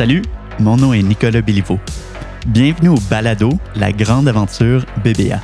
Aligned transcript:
Salut, 0.00 0.22
mon 0.58 0.78
nom 0.78 0.94
est 0.94 1.02
Nicolas 1.02 1.42
Béliveau. 1.42 1.78
Bienvenue 2.46 2.88
au 2.88 2.98
Balado, 3.10 3.50
la 3.76 3.92
grande 3.92 4.28
aventure 4.28 4.86
BBA. 5.04 5.38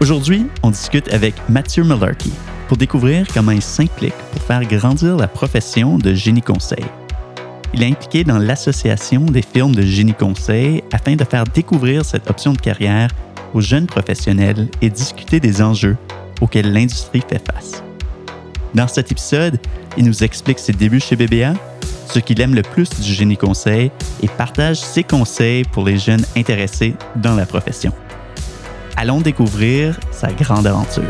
Aujourd'hui, 0.00 0.48
on 0.64 0.70
discute 0.70 1.06
avec 1.12 1.36
Mathieu 1.48 1.84
Mullarkey 1.84 2.32
pour 2.66 2.76
découvrir 2.76 3.24
comment 3.32 3.52
il 3.52 3.62
s'implique 3.62 4.16
pour 4.32 4.42
faire 4.42 4.64
grandir 4.64 5.16
la 5.16 5.28
profession 5.28 5.96
de 5.96 6.12
génie 6.12 6.42
conseil. 6.42 6.84
Il 7.72 7.84
est 7.84 7.86
impliqué 7.86 8.24
dans 8.24 8.38
l'association 8.38 9.20
des 9.20 9.42
firmes 9.42 9.76
de 9.76 9.82
génie 9.82 10.12
conseil 10.12 10.82
afin 10.92 11.14
de 11.14 11.22
faire 11.22 11.44
découvrir 11.44 12.04
cette 12.04 12.28
option 12.28 12.54
de 12.54 12.60
carrière 12.60 13.10
aux 13.54 13.60
jeunes 13.60 13.86
professionnels 13.86 14.66
et 14.82 14.90
discuter 14.90 15.38
des 15.38 15.62
enjeux 15.62 15.96
auxquels 16.40 16.72
l'industrie 16.72 17.22
fait 17.30 17.40
face. 17.48 17.84
Dans 18.74 18.88
cet 18.88 19.12
épisode, 19.12 19.60
il 19.96 20.04
nous 20.04 20.24
explique 20.24 20.58
ses 20.58 20.72
débuts 20.72 20.98
chez 20.98 21.14
BBA, 21.14 21.52
ce 22.12 22.18
qu'il 22.18 22.40
aime 22.40 22.54
le 22.54 22.62
plus 22.62 22.88
du 23.00 23.12
génie 23.12 23.36
conseil 23.36 23.90
et 24.22 24.28
partage 24.28 24.78
ses 24.78 25.04
conseils 25.04 25.64
pour 25.64 25.84
les 25.84 25.98
jeunes 25.98 26.24
intéressés 26.36 26.94
dans 27.16 27.34
la 27.34 27.46
profession. 27.46 27.92
Allons 28.96 29.20
découvrir 29.20 29.98
sa 30.10 30.32
grande 30.32 30.66
aventure. 30.66 31.04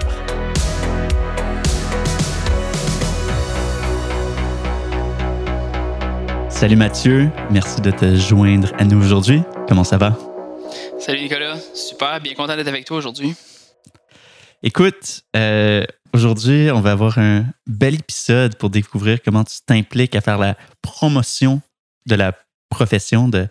Salut 6.49 6.77
Mathieu, 6.77 7.31
merci 7.51 7.81
de 7.81 7.93
te 7.93 8.17
joindre 8.17 8.73
à 8.79 8.85
nous 8.85 9.01
aujourd'hui. 9.01 9.43
Comment 9.69 9.85
ça 9.85 9.97
va? 9.97 10.19
Salut 10.99 11.21
Nicolas, 11.21 11.57
super, 11.73 12.21
bien 12.21 12.35
content 12.35 12.57
d'être 12.57 12.69
avec 12.69 12.85
toi 12.85 12.97
aujourd'hui. 12.97 13.35
Écoute, 14.65 15.23
euh, 15.37 15.85
aujourd'hui, 16.13 16.71
on 16.71 16.81
va 16.81 16.93
avoir 16.93 17.19
un 17.19 17.47
bel 17.67 17.95
épisode 17.95 18.57
pour 18.57 18.71
découvrir 18.71 19.23
comment 19.23 19.45
tu 19.45 19.59
t'impliques 19.65 20.15
à 20.15 20.21
faire 20.21 20.39
la 20.39 20.57
promotion 20.83 21.61
de 22.07 22.15
la 22.15 22.33
profession 22.71 23.29
de, 23.29 23.49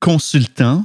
consultant. 0.00 0.84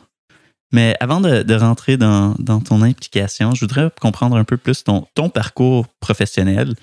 Mais 0.71 0.95
avant 0.99 1.21
de, 1.21 1.53
rentrer 1.55 1.97
dans, 1.97 2.33
ton 2.35 2.81
implication, 2.81 3.53
je 3.53 3.61
voudrais 3.61 3.89
comprendre 4.01 4.37
un 4.37 4.43
peu 4.43 4.57
plus 4.57 4.83
ton, 4.83 5.29
parcours 5.29 5.87
professionnel. 5.99 6.73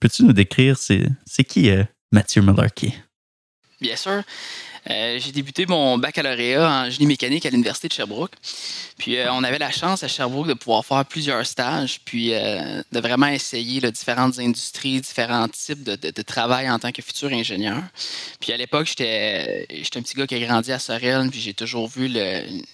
Peux-tu 0.00 0.24
nous 0.24 0.32
décrire 0.32 0.76
c'est 0.78 1.44
qui 1.44 1.70
euh, 1.70 1.84
Mathieu 2.12 2.42
Mullarkey? 2.42 2.94
Bien 3.80 3.96
sûr. 3.96 4.22
Euh, 4.90 5.18
j'ai 5.18 5.32
débuté 5.32 5.66
mon 5.66 5.98
baccalauréat 5.98 6.68
en 6.68 6.90
génie 6.90 7.06
mécanique 7.06 7.44
à 7.44 7.50
l'Université 7.50 7.88
de 7.88 7.92
Sherbrooke. 7.92 8.32
Puis 8.98 9.16
euh, 9.16 9.32
on 9.32 9.42
avait 9.42 9.58
la 9.58 9.70
chance 9.70 10.02
à 10.04 10.08
Sherbrooke 10.08 10.46
de 10.46 10.54
pouvoir 10.54 10.84
faire 10.84 11.04
plusieurs 11.04 11.44
stages, 11.44 12.00
puis 12.04 12.32
euh, 12.32 12.82
de 12.92 13.00
vraiment 13.00 13.26
essayer 13.26 13.80
différentes 13.90 14.38
industries, 14.38 15.00
différents 15.00 15.48
types 15.48 15.82
de, 15.82 16.22
travail 16.22 16.68
en 16.70 16.78
tant 16.78 16.92
que 16.92 17.02
futur 17.02 17.30
ingénieur. 17.32 17.82
Puis 18.40 18.52
à 18.52 18.56
l'époque, 18.56 18.86
j'étais 18.86 19.66
un 19.96 20.02
petit 20.02 20.14
gars 20.14 20.26
qui 20.26 20.34
a 20.34 20.38
grandi 20.40 20.72
à 20.72 20.78
Sorel, 20.78 21.30
puis 21.30 21.40
j'ai 21.40 21.54
toujours 21.54 21.88
vu 21.88 22.08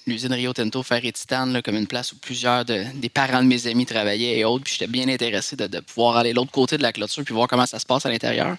l'usine 0.07 0.33
Rio 0.33 0.53
Tinto 0.53 0.83
faire 0.83 1.05
et 1.05 1.13
Titane 1.13 1.61
comme 1.63 1.77
une 1.77 1.87
place 1.87 2.13
où 2.13 2.17
plusieurs 2.17 2.65
des 2.65 3.09
parents 3.13 3.43
de 3.43 3.47
mes 3.49 3.67
amis 3.67 3.85
travaillaient 3.85 4.39
et 4.39 4.45
autres. 4.45 4.65
Puis 4.65 4.75
j'étais 4.79 4.91
bien 4.91 5.09
intéressé 5.09 5.57
de, 5.57 5.67
de 5.67 5.81
pouvoir 5.81 6.17
aller 6.17 6.31
de 6.31 6.37
l'autre 6.37 6.51
côté 6.51 6.79
de 6.79 6.83
la 6.83 6.93
clôture 6.93 7.25
puis 7.25 7.35
voir 7.35 7.47
comment 7.47 7.67
ça 7.67 7.79
se 7.79 7.87
passe 7.87 8.07
à 8.07 8.11
l'intérieur. 8.11 8.57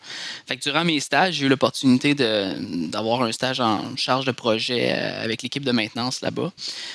Fait 0.47 0.57
que 0.57 0.61
durant 0.61 0.83
mes 0.83 0.99
stages, 0.99 1.35
j'ai 1.35 1.45
eu 1.45 1.49
l'opportunité 1.49 2.13
d'avoir 2.13 3.23
un 3.23 3.31
stage 3.31 3.42
en 3.43 3.95
charge 3.95 4.25
de 4.25 4.31
projet 4.31 4.93
euh, 4.93 5.23
avec 5.23 5.41
l'équipe 5.43 5.63
de 5.63 5.71
maintenance 5.71 6.21
là-bas. 6.21 6.51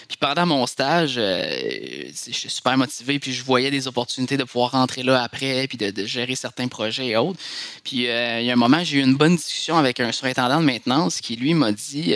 Puis 0.09 0.17
pendant 0.19 0.47
mon 0.47 0.67
stage, 0.67 1.15
euh, 1.17 2.11
je 2.27 2.33
suis 2.33 2.51
super 2.51 2.77
motivé, 2.77 3.19
puis 3.19 3.33
je 3.33 3.45
voyais 3.45 3.71
des 3.71 3.87
opportunités 3.87 4.37
de 4.37 4.45
pouvoir 4.45 4.73
rentrer 4.73 5.03
là 5.03 5.23
après, 5.23 5.67
puis 5.69 5.79
de, 5.79 6.07
gérer 6.07 6.35
certains 6.35 6.69
projets 6.69 7.09
et 7.09 7.17
autres. 7.17 7.39
Puis 7.85 8.09
euh, 8.09 8.41
il 8.41 8.47
y 8.47 8.51
a 8.51 8.53
un 8.55 8.57
moment, 8.57 8.83
j'ai 8.83 8.99
eu 8.99 9.03
une 9.03 9.17
bonne 9.17 9.37
discussion 9.37 9.77
avec 9.77 10.01
un 10.01 10.13
surintendant 10.13 10.61
de 10.61 10.65
maintenance 10.65 11.21
qui, 11.21 11.37
lui, 11.37 11.55
m'a 11.55 11.73
dit 11.73 12.15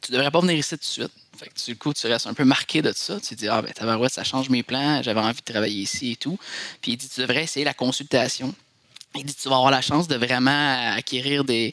Tu 0.00 0.12
devrais 0.12 0.30
pas 0.30 0.40
venir 0.40 0.56
ici 0.56 0.70
tout 0.70 0.76
de 0.76 0.84
suite. 0.84 1.12
Fait 1.36 1.46
que 1.46 1.64
du 1.64 1.76
coup, 1.76 1.92
tu 1.92 2.06
restes 2.06 2.26
un 2.26 2.34
peu 2.34 2.44
marqué 2.44 2.80
de 2.80 2.92
ça. 2.94 3.18
Tu 3.20 3.34
dis, 3.34 3.48
ah, 3.48 3.60
ben, 3.60 4.08
ça 4.08 4.22
change 4.22 4.50
mes 4.50 4.62
plans, 4.62 5.02
j'avais 5.02 5.20
envie 5.20 5.40
de 5.40 5.52
travailler 5.52 5.82
ici 5.82 6.12
et 6.12 6.16
tout. 6.16 6.38
Puis 6.80 6.92
il 6.92 6.96
dit, 6.96 7.08
tu 7.08 7.20
devrais 7.20 7.42
essayer 7.42 7.64
la 7.64 7.74
consultation. 7.74 8.54
Il 9.16 9.24
dit, 9.24 9.34
tu 9.34 9.48
vas 9.48 9.56
avoir 9.56 9.70
la 9.70 9.80
chance 9.80 10.06
de 10.06 10.16
vraiment 10.16 10.94
acquérir 10.94 11.44
des, 11.44 11.72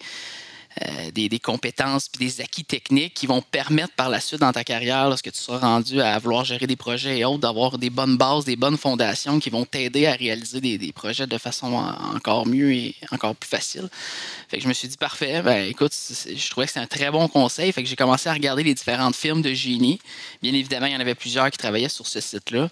euh, 0.79 1.11
des, 1.11 1.39
compétences 1.39 2.07
puis 2.07 2.27
des 2.27 2.41
acquis 2.41 2.63
techniques 2.63 3.13
qui 3.13 3.27
vont 3.27 3.41
permettre 3.41 3.93
par 3.93 4.07
la 4.07 4.21
suite 4.21 4.39
dans 4.39 4.53
ta 4.53 4.63
carrière, 4.63 5.09
lorsque 5.09 5.29
tu 5.29 5.37
seras 5.37 5.57
rendu 5.57 5.99
à 5.99 6.17
vouloir 6.17 6.45
gérer 6.45 6.65
des 6.65 6.77
projets 6.77 7.19
et 7.19 7.25
autres, 7.25 7.39
d'avoir 7.39 7.77
des 7.77 7.89
bonnes 7.89 8.15
bases, 8.15 8.45
des 8.45 8.55
bonnes 8.55 8.77
fondations 8.77 9.39
qui 9.39 9.49
vont 9.49 9.65
t'aider 9.65 10.07
à 10.07 10.13
réaliser 10.13 10.61
des, 10.61 10.91
projets 10.93 11.27
de 11.27 11.37
façon 11.37 11.73
encore 11.73 12.47
mieux 12.47 12.71
et 12.71 12.95
encore 13.11 13.35
plus 13.35 13.49
facile. 13.49 13.89
Fait 14.47 14.57
que 14.57 14.63
je 14.63 14.67
me 14.69 14.73
suis 14.73 14.87
dit, 14.87 14.95
parfait, 14.95 15.41
ben, 15.41 15.69
écoute, 15.69 15.93
je 15.93 16.49
trouvais 16.49 16.67
que 16.67 16.71
c'était 16.71 16.83
un 16.83 16.87
très 16.87 17.11
bon 17.11 17.27
conseil. 17.27 17.71
Fait 17.73 17.83
que 17.83 17.89
j'ai 17.89 17.97
commencé 17.97 18.29
à 18.29 18.33
regarder 18.33 18.63
les 18.63 18.73
différentes 18.73 19.15
firmes 19.15 19.41
de 19.41 19.53
génie. 19.53 19.99
Bien 20.41 20.53
évidemment, 20.53 20.85
il 20.85 20.93
y 20.93 20.95
en 20.95 21.01
avait 21.01 21.15
plusieurs 21.15 21.51
qui 21.51 21.57
travaillaient 21.57 21.89
sur 21.89 22.07
ce 22.07 22.21
site-là. 22.21 22.69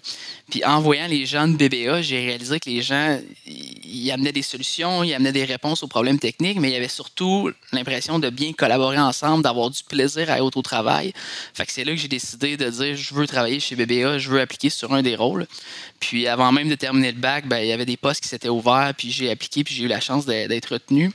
Puis 0.50 0.64
en 0.64 0.80
voyant 0.80 1.06
les 1.06 1.26
gens 1.26 1.48
de 1.48 1.56
BBA, 1.56 2.00
j'ai 2.00 2.24
réalisé 2.24 2.60
que 2.60 2.70
les 2.70 2.80
gens, 2.80 3.20
ils 3.46 4.10
amenaient 4.10 4.32
des 4.32 4.42
solutions, 4.42 5.02
ils 5.02 5.12
amenaient 5.12 5.32
des 5.32 5.44
réponses 5.44 5.82
aux 5.82 5.88
problèmes 5.88 6.18
techniques, 6.18 6.58
mais 6.58 6.70
il 6.70 6.72
y 6.72 6.76
avait 6.76 6.88
surtout 6.88 7.50
l'impression 7.72 7.89
de 7.90 8.30
bien 8.30 8.52
collaborer 8.52 8.98
ensemble, 8.98 9.42
d'avoir 9.42 9.70
du 9.70 9.82
plaisir 9.82 10.30
à 10.30 10.38
être 10.38 10.56
au 10.56 10.62
travail. 10.62 11.12
Fait 11.54 11.66
que 11.66 11.72
c'est 11.72 11.84
là 11.84 11.92
que 11.92 11.98
j'ai 11.98 12.08
décidé 12.08 12.56
de 12.56 12.68
dire 12.70 12.96
je 12.96 13.14
veux 13.14 13.26
travailler 13.26 13.60
chez 13.60 13.76
BBA, 13.76 14.18
je 14.18 14.30
veux 14.30 14.40
appliquer 14.40 14.70
sur 14.70 14.92
un 14.92 15.02
des 15.02 15.16
rôles. 15.16 15.46
Puis 15.98 16.26
avant 16.26 16.52
même 16.52 16.68
de 16.68 16.74
terminer 16.74 17.12
le 17.12 17.18
bac, 17.18 17.46
ben, 17.46 17.58
il 17.58 17.68
y 17.68 17.72
avait 17.72 17.86
des 17.86 17.96
postes 17.96 18.22
qui 18.22 18.28
s'étaient 18.28 18.48
ouverts, 18.48 18.92
puis 18.96 19.10
j'ai 19.10 19.30
appliqué, 19.30 19.64
puis 19.64 19.74
j'ai 19.74 19.84
eu 19.84 19.88
la 19.88 20.00
chance 20.00 20.26
d'être 20.26 20.72
retenu. 20.72 21.10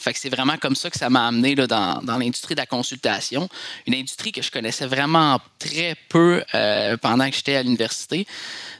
Fait 0.00 0.12
que 0.12 0.18
c'est 0.18 0.28
vraiment 0.28 0.56
comme 0.56 0.74
ça 0.74 0.90
que 0.90 0.98
ça 0.98 1.10
m'a 1.10 1.26
amené 1.26 1.54
là, 1.54 1.66
dans, 1.66 2.00
dans 2.02 2.18
l'industrie 2.18 2.54
de 2.54 2.60
la 2.60 2.66
consultation, 2.66 3.48
une 3.86 3.94
industrie 3.94 4.32
que 4.32 4.42
je 4.42 4.50
connaissais 4.50 4.86
vraiment 4.86 5.40
très 5.58 5.96
peu 6.08 6.42
euh, 6.54 6.96
pendant 6.96 7.28
que 7.28 7.36
j'étais 7.36 7.56
à 7.56 7.62
l'université. 7.62 8.26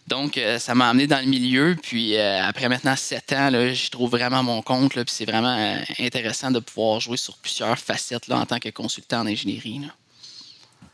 Donc, 0.06 0.38
euh, 0.38 0.59
ça 0.59 0.75
m'a 0.75 0.88
amené 0.88 1.06
dans 1.06 1.19
le 1.19 1.27
milieu. 1.27 1.77
Puis 1.82 2.16
euh, 2.16 2.43
après 2.44 2.69
maintenant 2.69 2.97
sept 2.97 3.32
ans, 3.32 3.50
je 3.50 3.91
trouve 3.91 4.10
vraiment 4.10 4.43
mon 4.43 4.62
compte. 4.62 4.93
puis 4.93 5.04
c'est 5.06 5.25
vraiment 5.25 5.78
intéressant 5.99 6.50
de 6.50 6.60
pouvoir 6.60 7.00
jouer 7.00 7.16
sur 7.16 7.37
plusieurs 7.38 7.78
facettes 7.78 8.28
là, 8.28 8.38
en 8.38 8.47
tant 8.47 8.59
que 8.59 8.69
consultant 8.69 9.21
en 9.21 9.27
ingénierie. 9.27 9.81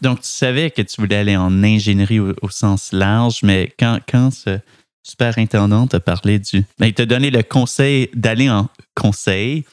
Donc, 0.01 0.23
tu 0.23 0.29
savais 0.29 0.71
que 0.71 0.83
tu 0.83 1.01
voulais 1.01 1.17
aller 1.17 1.37
en 1.37 1.63
ingénierie 1.63 2.19
au, 2.19 2.51
sens 2.51 2.93
large, 2.93 3.41
mais 3.45 3.73
quand, 3.79 4.01
quand 4.09 4.33
ce 4.33 4.59
superintendant 5.03 5.87
t'a 5.87 6.01
parlé 6.01 6.39
du. 6.39 6.65
Ben, 6.79 6.87
il 6.87 6.95
t'a 6.95 7.07
donné 7.07 7.31
le 7.31 7.43
conseil 7.43 8.09
d'aller 8.15 8.51
en 8.51 8.69
conseil. 8.95 9.65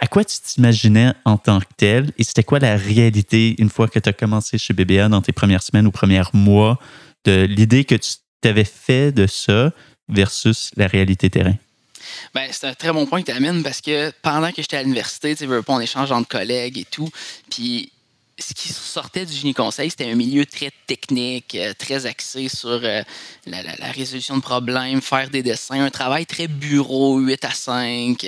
À 0.00 0.06
quoi 0.06 0.24
tu 0.24 0.36
t'imaginais 0.38 1.12
en 1.24 1.38
tant 1.38 1.60
que 1.60 1.66
tel? 1.76 2.12
Et 2.18 2.24
c'était 2.24 2.42
quoi 2.42 2.58
la 2.58 2.76
réalité 2.76 3.54
une 3.58 3.70
fois 3.70 3.88
que 3.88 3.98
tu 3.98 4.08
as 4.08 4.12
commencé 4.12 4.58
chez 4.58 4.74
BBA 4.74 5.08
dans 5.08 5.22
tes 5.22 5.32
premières 5.32 5.62
semaines 5.62 5.86
ou 5.86 5.90
premiers 5.90 6.22
mois 6.32 6.78
de 7.24 7.44
l'idée 7.44 7.84
que 7.84 7.94
tu 7.94 8.10
tu 8.44 8.48
avais 8.48 8.64
fait 8.64 9.10
de 9.10 9.26
ça 9.26 9.72
versus 10.08 10.70
la 10.76 10.86
réalité 10.86 11.30
terrain? 11.30 11.54
Ben, 12.34 12.48
c'est 12.50 12.66
un 12.66 12.74
très 12.74 12.92
bon 12.92 13.06
point 13.06 13.22
que 13.22 13.30
tu 13.30 13.36
amènes 13.36 13.62
parce 13.62 13.80
que 13.80 14.12
pendant 14.20 14.50
que 14.50 14.60
j'étais 14.60 14.76
à 14.76 14.82
l'université, 14.82 15.34
tu 15.34 15.46
sais, 15.46 15.62
on 15.66 15.80
échange 15.80 16.12
entre 16.12 16.28
collègues 16.28 16.76
et 16.76 16.84
tout. 16.84 17.08
Puis 17.50 17.90
ce 18.38 18.52
qui 18.52 18.68
sortait 18.68 19.26
du 19.26 19.32
génie 19.32 19.54
conseil, 19.54 19.90
c'était 19.90 20.10
un 20.10 20.16
milieu 20.16 20.44
très 20.44 20.70
technique, 20.86 21.54
euh, 21.54 21.72
très 21.78 22.06
axé 22.06 22.48
sur 22.48 22.80
euh, 22.82 23.02
la, 23.46 23.92
résolution 23.92 24.36
de 24.36 24.42
problèmes, 24.42 25.00
faire 25.00 25.30
des 25.30 25.42
dessins, 25.42 25.84
un 25.84 25.90
travail 25.90 26.26
très 26.26 26.48
bureau, 26.48 27.18
8 27.18 27.44
à 27.44 27.50
5. 27.50 28.26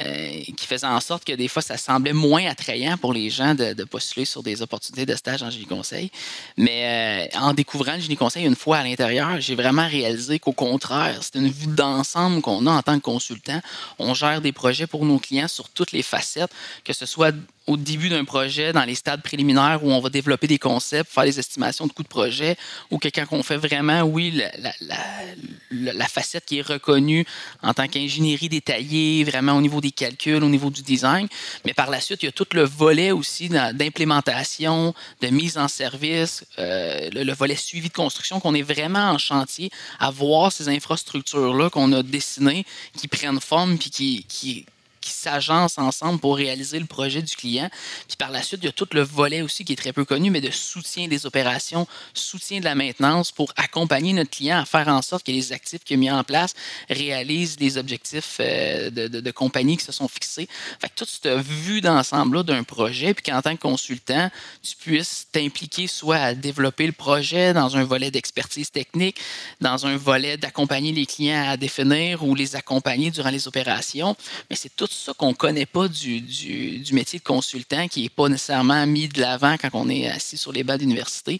Euh, 0.00 0.42
qui 0.56 0.66
faisait 0.68 0.86
en 0.86 1.00
sorte 1.00 1.24
que 1.24 1.32
des 1.32 1.48
fois, 1.48 1.62
ça 1.62 1.76
semblait 1.76 2.12
moins 2.12 2.46
attrayant 2.46 2.96
pour 2.96 3.12
les 3.12 3.28
gens 3.28 3.56
de, 3.56 3.84
postuler 3.84 4.24
sur 4.24 4.40
des 4.40 4.62
opportunités 4.62 5.04
de 5.04 5.16
stage 5.16 5.42
en 5.42 5.50
génie 5.50 5.66
conseil. 5.66 6.12
Mais 6.56 7.28
en 7.34 7.52
découvrant 7.52 7.94
le 7.94 8.00
génie 8.00 8.16
conseil 8.16 8.46
une 8.46 8.54
fois 8.54 8.78
à 8.78 8.84
l'intérieur, 8.84 9.40
j'ai 9.40 9.56
vraiment 9.56 9.86
réalisé 9.88 10.38
qu'au 10.38 10.52
contraire, 10.52 11.18
c'est 11.20 11.34
une 11.34 11.50
vue 11.50 11.66
d'ensemble 11.66 12.40
qu'on 12.40 12.68
a 12.68 12.70
en 12.70 12.82
tant 12.82 12.94
que 12.94 13.02
consultant. 13.02 13.60
On 13.98 14.14
gère 14.14 14.40
des 14.40 14.52
projets 14.52 14.86
pour 14.86 15.04
nos 15.04 15.18
clients 15.18 15.48
sur 15.48 15.68
toutes 15.68 15.90
les 15.90 16.02
facettes, 16.04 16.52
que 16.84 16.92
ce 16.92 17.04
soit 17.04 17.34
au 17.70 17.76
début 17.76 18.08
d'un 18.08 18.24
projet, 18.24 18.72
dans 18.72 18.82
les 18.82 18.96
stades 18.96 19.22
préliminaires 19.22 19.78
où 19.84 19.92
on 19.92 20.00
va 20.00 20.08
développer 20.08 20.48
des 20.48 20.58
concepts, 20.58 21.12
faire 21.12 21.22
des 21.22 21.38
estimations 21.38 21.86
de 21.86 21.92
coûts 21.92 22.02
de 22.02 22.08
projet, 22.08 22.56
ou 22.90 22.98
que 22.98 23.06
quand 23.06 23.24
on 23.30 23.44
fait 23.44 23.56
vraiment, 23.56 24.02
oui, 24.02 24.32
la, 24.32 24.72
la, 24.80 25.92
la, 25.92 26.08
facette 26.08 26.46
qui 26.46 26.58
est 26.58 26.66
reconnue 26.66 27.24
en 27.62 27.72
tant 27.72 27.86
qu'ingénierie 27.86 28.48
détaillée, 28.48 29.22
vraiment 29.22 29.52
au 29.52 29.60
niveau 29.60 29.80
des 29.80 29.92
calculs, 29.92 30.42
au 30.42 30.48
niveau 30.48 30.70
du 30.70 30.82
design. 30.82 31.28
Mais 31.64 31.72
par 31.72 31.90
la 31.90 32.00
suite, 32.00 32.24
il 32.24 32.26
y 32.26 32.28
a 32.28 32.32
tout 32.32 32.48
le 32.54 32.64
volet 32.64 33.12
aussi 33.12 33.48
d'implémentation, 33.48 34.92
de 35.20 35.28
mise 35.28 35.56
en 35.56 35.68
service, 35.68 36.44
euh, 36.58 37.08
le, 37.12 37.32
volet 37.32 37.54
suivi 37.54 37.88
de 37.88 37.94
construction, 37.94 38.40
qu'on 38.40 38.54
est 38.54 38.62
vraiment 38.62 39.10
en 39.10 39.18
chantier 39.18 39.70
à 40.00 40.10
voir 40.10 40.50
ces 40.50 40.68
infrastructures-là 40.68 41.70
qu'on 41.70 41.92
a 41.92 42.02
dessinées, 42.02 42.66
qui 42.96 43.06
prennent 43.06 43.40
forme, 43.40 43.78
puis 43.78 43.90
qui, 43.90 44.24
qui 44.28 44.66
qui 45.10 45.16
s'agencent 45.16 45.78
ensemble 45.78 46.20
pour 46.20 46.36
réaliser 46.36 46.78
le 46.78 46.86
projet 46.86 47.22
du 47.22 47.34
client. 47.34 47.68
Puis 48.06 48.16
par 48.16 48.30
la 48.30 48.42
suite, 48.42 48.60
il 48.62 48.66
y 48.66 48.68
a 48.68 48.72
tout 48.72 48.88
le 48.92 49.02
volet 49.02 49.42
aussi 49.42 49.64
qui 49.64 49.72
est 49.72 49.76
très 49.76 49.92
peu 49.92 50.04
connu, 50.04 50.30
mais 50.30 50.40
de 50.40 50.50
soutien 50.50 51.08
des 51.08 51.26
opérations, 51.26 51.86
soutien 52.14 52.60
de 52.60 52.64
la 52.64 52.74
maintenance 52.74 53.32
pour 53.32 53.52
accompagner 53.56 54.12
notre 54.12 54.30
client 54.30 54.58
à 54.58 54.64
faire 54.64 54.88
en 54.88 55.02
sorte 55.02 55.26
que 55.26 55.32
les 55.32 55.52
actifs 55.52 55.84
qu'il 55.84 55.96
a 55.96 55.98
mis 55.98 56.10
en 56.10 56.24
place 56.24 56.54
réalisent 56.88 57.58
les 57.58 57.76
objectifs 57.76 58.36
euh, 58.40 58.90
de, 58.90 59.30
compagnie 59.30 59.76
qui 59.76 59.84
se 59.84 59.92
sont 59.92 60.08
fixés. 60.08 60.48
Fait 60.80 60.88
que 60.88 60.94
toute 60.94 61.08
cette 61.08 61.28
vue 61.38 61.80
d'ensemble-là 61.80 62.42
d'un 62.42 62.62
projet, 62.62 63.14
puis 63.14 63.24
qu'en 63.24 63.42
tant 63.42 63.54
que 63.56 63.60
consultant, 63.60 64.30
tu 64.62 64.76
puisses 64.76 65.26
t'impliquer 65.32 65.86
soit 65.86 66.16
à 66.16 66.34
développer 66.34 66.86
le 66.86 66.92
projet 66.92 67.52
dans 67.52 67.76
un 67.76 67.84
volet 67.84 68.10
d'expertise 68.10 68.70
technique, 68.70 69.18
dans 69.60 69.86
un 69.86 69.96
volet 69.96 70.36
d'accompagner 70.36 70.92
les 70.92 71.06
clients 71.06 71.48
à 71.48 71.56
définir 71.56 72.24
ou 72.24 72.34
les 72.34 72.56
accompagner 72.56 73.10
durant 73.10 73.30
les 73.30 73.48
opérations. 73.48 74.16
Mais 74.48 74.56
c'est 74.56 74.74
tout 74.74 74.88
ça 75.00 75.12
qu'on 75.14 75.30
ne 75.30 75.34
connaît 75.34 75.66
pas 75.66 75.88
du, 75.88 76.20
du, 76.20 76.92
métier 76.92 77.18
de 77.18 77.24
consultant 77.24 77.88
qui 77.88 78.02
n'est 78.02 78.08
pas 78.08 78.28
nécessairement 78.28 78.86
mis 78.86 79.08
de 79.08 79.20
l'avant 79.20 79.56
quand 79.60 79.70
on 79.72 79.88
est 79.88 80.08
assis 80.08 80.36
sur 80.36 80.52
les 80.52 80.64
bancs 80.64 80.78
d'université. 80.78 81.38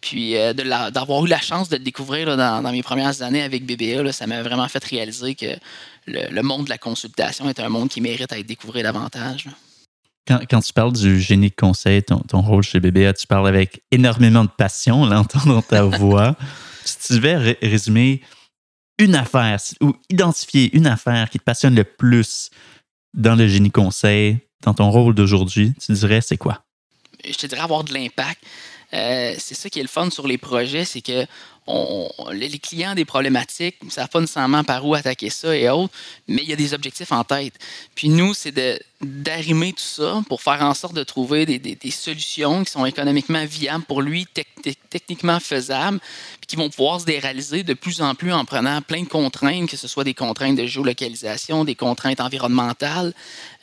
Puis 0.00 0.36
euh, 0.36 0.52
d'avoir 0.52 1.24
eu 1.24 1.28
la 1.28 1.40
chance 1.40 1.68
de 1.68 1.76
le 1.76 1.82
découvrir 1.82 2.36
dans, 2.36 2.72
mes 2.72 2.82
premières 2.82 3.22
années 3.22 3.42
avec 3.42 3.64
BBA, 3.64 4.12
ça 4.12 4.26
m'a 4.26 4.42
vraiment 4.42 4.68
fait 4.68 4.82
réaliser 4.84 5.34
que 5.34 5.56
le, 6.06 6.42
monde 6.42 6.64
de 6.64 6.70
la 6.70 6.78
consultation 6.78 7.48
est 7.48 7.60
un 7.60 7.68
monde 7.68 7.88
qui 7.88 8.00
mérite 8.00 8.32
à 8.32 8.38
être 8.38 8.46
découvert 8.46 8.82
davantage. 8.82 9.48
Quand, 10.26 10.60
tu 10.60 10.72
parles 10.72 10.92
du 10.92 11.20
génie 11.20 11.50
de 11.50 11.54
conseil, 11.54 12.02
ton, 12.02 12.40
rôle 12.40 12.62
chez 12.62 12.78
BBA, 12.78 13.14
tu 13.14 13.26
parles 13.26 13.48
avec 13.48 13.82
énormément 13.90 14.44
de 14.44 14.50
passion, 14.50 15.02
on 15.02 15.06
l'entend 15.06 15.40
dans 15.46 15.62
ta 15.62 15.82
voix. 15.82 16.36
si 16.84 16.98
tu 16.98 17.12
devais 17.14 17.58
résumer 17.62 18.22
une 19.00 19.14
affaire 19.14 19.58
ou 19.80 19.94
identifier 20.10 20.76
une 20.76 20.86
affaire 20.86 21.30
qui 21.30 21.38
te 21.38 21.44
passionne 21.44 21.74
le 21.74 21.84
plus 21.84 22.50
dans 23.14 23.34
le 23.34 23.46
génie 23.46 23.70
conseil, 23.70 24.38
dans 24.62 24.74
ton 24.74 24.90
rôle 24.90 25.14
d'aujourd'hui, 25.14 25.72
tu 25.80 25.92
dirais 25.92 26.20
c'est 26.20 26.36
quoi? 26.36 26.62
Je 27.24 27.34
te 27.34 27.46
dirais 27.46 27.60
avoir 27.60 27.84
de 27.84 27.92
l'impact. 27.92 28.42
Euh, 28.92 29.34
c'est 29.38 29.54
ça 29.54 29.70
qui 29.70 29.78
est 29.78 29.82
le 29.82 29.88
fun 29.88 30.10
sur 30.10 30.26
les 30.26 30.38
projets, 30.38 30.84
c'est 30.84 31.00
que 31.00 31.26
les 32.32 32.58
clients 32.58 32.94
des 32.94 33.04
problématiques, 33.04 33.82
ne 33.82 33.90
savent 33.90 34.08
pas 34.08 34.20
nécessairement 34.20 34.64
par 34.64 34.86
où 34.86 34.94
attaquer 34.94 35.30
ça 35.30 35.56
et 35.56 35.68
autres, 35.68 35.92
mais 36.28 36.42
il 36.42 36.48
y 36.48 36.52
a 36.52 36.56
des 36.56 36.74
objectifs 36.74 37.12
en 37.12 37.24
tête. 37.24 37.54
Puis 37.94 38.08
nous, 38.08 38.34
c'est 38.34 38.54
d'arrimer 39.00 39.72
tout 39.72 39.82
ça 39.82 40.22
pour 40.28 40.42
faire 40.42 40.60
en 40.62 40.74
sorte 40.74 40.94
de 40.94 41.04
trouver 41.04 41.46
des, 41.46 41.90
solutions 41.90 42.64
qui 42.64 42.70
sont 42.70 42.84
économiquement 42.84 43.44
viables 43.44 43.84
pour 43.84 44.02
lui, 44.02 44.26
techniquement 44.90 45.40
faisables, 45.40 45.98
qui 46.46 46.56
vont 46.56 46.68
pouvoir 46.68 47.00
se 47.00 47.06
réaliser 47.06 47.62
de 47.62 47.74
plus 47.74 48.02
en 48.02 48.14
plus 48.14 48.32
en 48.32 48.44
prenant 48.44 48.82
plein 48.82 49.02
de 49.02 49.08
contraintes, 49.08 49.70
que 49.70 49.76
ce 49.76 49.88
soit 49.88 50.04
des 50.04 50.14
contraintes 50.14 50.56
de 50.56 50.66
géolocalisation, 50.66 51.64
des 51.64 51.74
contraintes 51.74 52.20
environnementales, 52.20 53.14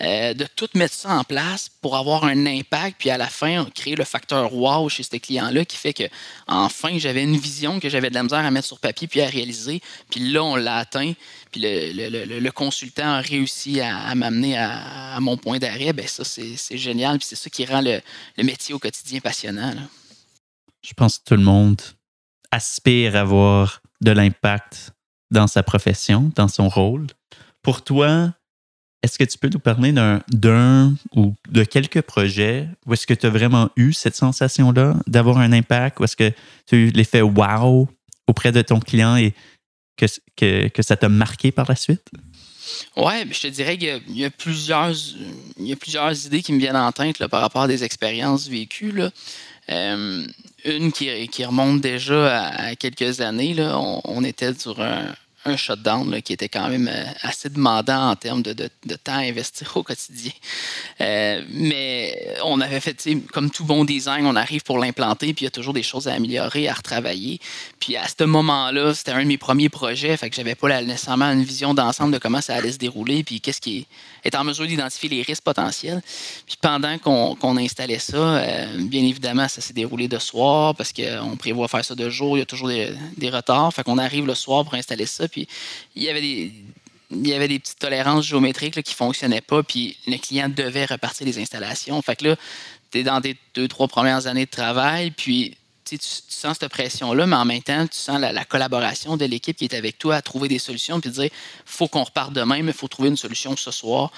euh, 0.02 0.34
de 0.34 0.46
tout 0.56 0.70
mettre 0.74 0.94
ça 0.94 1.12
en 1.12 1.24
place 1.24 1.70
pour 1.82 1.98
avoir 1.98 2.24
un 2.24 2.46
impact, 2.46 2.96
puis 2.98 3.10
à 3.10 3.18
la 3.18 3.28
fin, 3.28 3.66
créer 3.76 3.96
le 3.96 4.06
facteur 4.06 4.54
wow 4.54 4.90
chez 4.90 5.04
ce 5.04 5.18
client-là 5.18 5.66
qui 5.66 5.78
fait 5.78 5.94
que, 5.94 6.04
enfin, 6.48 6.98
j'avais 6.98 7.24
une 7.24 7.38
vision 7.38 7.80
que 7.80 7.90
j'avais 7.90 7.97
de 8.02 8.14
la 8.14 8.24
misère 8.24 8.40
à 8.40 8.52
mettre 8.52 8.68
sur 8.68 8.80
papier 8.80 9.08
puis 9.08 9.22
à 9.22 9.28
réaliser, 9.28 9.82
puis 10.10 10.32
là, 10.32 10.44
on 10.44 10.56
l'a 10.56 10.78
atteint, 10.78 11.14
puis 11.52 11.62
le, 11.64 12.50
consultant 12.52 13.14
a 13.14 13.22
réussi 13.22 13.82
à, 13.82 14.14
m'amener 14.16 14.58
à, 14.58 15.18
mon 15.20 15.38
point 15.38 15.60
d'arrêt, 15.60 15.94
ben 15.94 16.08
ça, 16.08 16.24
c'est 16.24 16.78
génial, 16.78 17.18
puis 17.18 17.28
c'est 17.28 17.36
ça 17.36 17.50
qui 17.50 17.66
rend 17.66 17.82
le, 17.82 18.02
métier 18.44 18.74
au 18.74 18.80
quotidien 18.80 19.20
passionnant. 19.20 19.74
Je 20.82 20.94
pense 20.94 21.18
que 21.18 21.24
tout 21.26 21.36
le 21.36 21.44
monde 21.44 21.82
aspire 22.52 23.16
à 23.16 23.22
avoir 23.22 23.82
de 24.02 24.12
l'impact 24.12 24.92
dans 25.32 25.48
sa 25.48 25.64
profession, 25.64 26.32
dans 26.36 26.48
son 26.48 26.70
rôle. 26.70 27.08
Pour 27.62 27.84
toi, 27.84 28.34
est-ce 29.04 29.20
que 29.20 29.24
tu 29.24 29.38
peux 29.38 29.50
nous 29.50 29.60
parler 29.60 29.92
d'un 29.92 30.96
ou 31.16 31.36
de 31.50 31.64
quelques 31.64 32.02
projets 32.02 32.68
où 32.86 32.94
est-ce 32.94 33.06
que 33.06 33.14
tu 33.14 33.26
as 33.26 33.30
vraiment 33.30 33.70
eu 33.76 33.94
cette 33.94 34.16
sensation-là 34.16 34.96
d'avoir 35.06 35.38
un 35.38 35.52
impact? 35.52 36.00
Ou 36.00 36.06
est-ce 36.06 36.16
que 36.16 36.32
tu 36.66 36.76
as 36.76 36.78
eu 36.78 36.90
l'effet 36.90 37.22
wow 37.22 37.88
auprès 38.28 38.52
de 38.52 38.62
ton 38.62 38.80
client 38.80 39.16
et 39.16 39.34
que, 39.98 40.82
ça 40.82 40.98
t'a 40.98 41.10
marqué 41.10 41.52
par 41.52 41.68
la 41.70 41.76
suite? 41.76 42.08
Oui, 42.98 43.14
je 43.32 43.40
te 43.40 43.48
dirais 43.48 43.78
qu'il 43.78 44.02
y, 44.10 44.26
a 44.26 44.30
plusieurs, 44.30 44.92
il 45.58 45.68
y 45.68 45.74
a 45.74 45.76
plusieurs 45.76 46.26
idées 46.26 46.42
qui 46.42 46.52
me 46.52 46.60
viennent 46.60 46.76
en 46.76 46.92
tête 46.92 47.20
là, 47.20 47.30
par 47.30 47.42
rapport 47.42 47.62
à 47.62 47.68
des 47.68 47.84
expériences 47.84 48.50
vécues. 48.50 48.94
Euh, 49.70 50.28
une 50.66 50.92
qui, 50.92 51.28
qui, 51.28 51.46
remonte 51.46 51.82
déjà 51.82 52.50
à, 52.50 52.76
quelques 52.76 53.22
années. 53.22 53.54
Là. 53.54 53.78
On, 53.80 54.24
était 54.24 54.54
sur 54.54 54.82
un, 54.82 55.14
un 55.48 55.58
shutdown 55.58 56.22
qui 56.22 56.34
était 56.34 56.50
quand 56.50 56.70
même 56.70 56.88
euh, 56.88 57.06
assez 57.22 57.50
demandant 57.50 58.10
en 58.10 58.16
termes 58.16 58.42
de, 58.42 58.54
temps 59.04 59.14
à 59.14 59.22
investir 59.22 59.76
au 59.76 59.84
quotidien. 59.84 60.32
Euh, 61.02 61.42
mais 61.50 62.36
on 62.44 62.60
avait 62.62 62.80
fait, 62.80 63.08
comme 63.32 63.50
tout 63.50 63.66
bon 63.66 63.86
design, 63.86 64.26
on 64.26 64.36
arrive 64.36 64.64
pour 64.64 64.78
l'implanter, 64.78 65.34
puis 65.34 65.44
il 65.44 65.48
y 65.48 65.48
a 65.48 65.52
toujours 65.52 65.74
des 65.74 65.84
choses 65.84 66.08
à 66.08 66.14
améliorer, 66.14 66.68
à 66.68 66.74
retravailler. 66.74 67.40
Puis 67.80 67.96
à 67.96 68.06
ce 68.08 68.24
moment-là, 68.24 68.94
c'était 68.94 69.12
un 69.12 69.24
de 69.24 69.28
mes 69.28 69.38
premiers 69.38 69.70
projets, 69.70 70.16
fait 70.18 70.30
que 70.30 70.36
j'avais 70.36 70.56
pas 70.56 70.82
nécessairement 70.82 71.32
une 71.32 71.44
vision 71.44 71.74
d'ensemble 71.74 72.14
de 72.14 72.18
comment 72.18 72.42
ça 72.42 72.56
allait 72.56 72.72
se 72.72 72.78
dérouler, 72.78 73.24
puis 73.24 73.42
qu'est-ce 73.42 73.62
qui 73.62 73.88
est, 74.24 74.36
en 74.36 74.44
mesure 74.44 74.68
d'identifier 74.68 75.10
les 75.10 75.22
risques 75.22 75.44
potentiels. 75.44 76.02
Puis 76.46 76.58
pendant 76.62 76.98
qu'on 76.98 77.58
installait 77.58 78.00
ça, 78.00 78.18
euh, 78.18 78.78
bien 78.80 79.04
évidemment, 79.04 79.48
ça 79.48 79.62
s'est 79.62 79.74
déroulé 79.74 80.08
de 80.08 80.20
soir 80.20 80.76
parce 80.76 80.92
qu'on 80.92 81.38
prévoit 81.38 81.68
faire 81.68 81.86
ça 81.86 81.96
de 81.96 82.10
jour, 82.10 82.38
il 82.38 82.40
y 82.40 82.44
a 82.44 82.46
toujours 82.46 82.68
des, 82.68 82.92
des 83.16 83.30
retards. 83.30 83.74
Fait 83.74 83.84
qu'on 83.84 83.98
arrive 83.98 84.26
le 84.26 84.36
soir 84.36 84.64
pour 84.64 84.74
installer 84.74 85.06
ça, 85.06 85.28
puis 85.28 85.37
il 85.96 86.04
y 86.04 86.10
avait 86.10 86.22
des, 86.22 86.54
il 87.12 87.28
y 87.28 87.34
avait 87.34 87.48
des 87.48 87.60
petites 87.60 87.80
tolérances 87.80 88.26
géométriques 88.26 88.82
qui 88.82 88.94
ne 88.94 88.96
fonctionnaient 88.96 89.42
pas, 89.42 89.64
puis 89.64 89.98
le 90.08 90.18
client 90.18 90.50
devait 90.50 90.86
repartir 90.86 91.26
les 91.28 91.40
installations. 91.40 92.02
Fait 92.02 92.16
que 92.16 92.30
là, 92.30 92.36
tu 92.92 93.00
es 93.00 93.04
dans 93.04 93.22
tes 93.22 93.38
deux, 93.54 93.68
trois 93.68 93.88
premières 93.88 94.28
années 94.28 94.46
de 94.46 94.52
travail, 94.52 95.12
puis 95.12 95.56
tu, 95.88 95.98
sens 96.02 96.58
cette 96.60 96.70
pression-là, 96.72 97.26
mais 97.26 97.36
en 97.36 97.46
même 97.46 97.62
temps, 97.62 97.86
tu 97.88 97.98
sens 97.98 98.20
la, 98.20 98.46
collaboration 98.46 99.18
de 99.18 99.26
l'équipe 99.26 99.56
qui 99.58 99.66
est 99.66 99.74
avec 99.74 99.98
toi 99.98 100.16
à 100.16 100.22
trouver 100.22 100.48
des 100.48 100.60
solutions, 100.60 101.00
puis 101.00 101.10
dire 101.10 101.30
faut 101.66 101.88
qu'on 101.88 102.04
reparte 102.04 102.34
demain, 102.34 102.62
mais 102.64 102.72
il 102.72 102.78
faut 102.78 102.88
trouver 102.88 103.10
une 103.10 103.18
solution 103.18 103.56
ce 103.56 103.72
soir. 103.72 104.12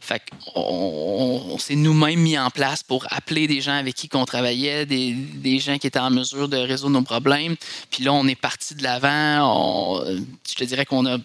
Fait 0.00 0.22
on, 0.54 1.56
s'est 1.58 1.74
nous-mêmes 1.74 2.20
mis 2.20 2.38
en 2.38 2.50
place 2.50 2.82
pour 2.82 3.06
appeler 3.10 3.46
des 3.46 3.60
gens 3.60 3.76
avec 3.76 3.94
qui 3.94 4.08
on 4.14 4.24
travaillait, 4.24 4.86
des, 4.86 5.12
des, 5.12 5.58
gens 5.58 5.78
qui 5.78 5.86
étaient 5.86 5.98
en 5.98 6.10
mesure 6.10 6.48
de 6.48 6.56
résoudre 6.56 6.92
nos 6.92 7.02
problèmes. 7.02 7.56
Puis 7.90 8.04
là, 8.04 8.12
on 8.12 8.26
est 8.28 8.40
parti 8.40 8.74
de 8.74 8.82
l'avant. 8.82 10.04
Je 10.06 10.54
te 10.54 10.64
dirais 10.64 10.86
qu'on 10.86 11.06
a 11.06 11.18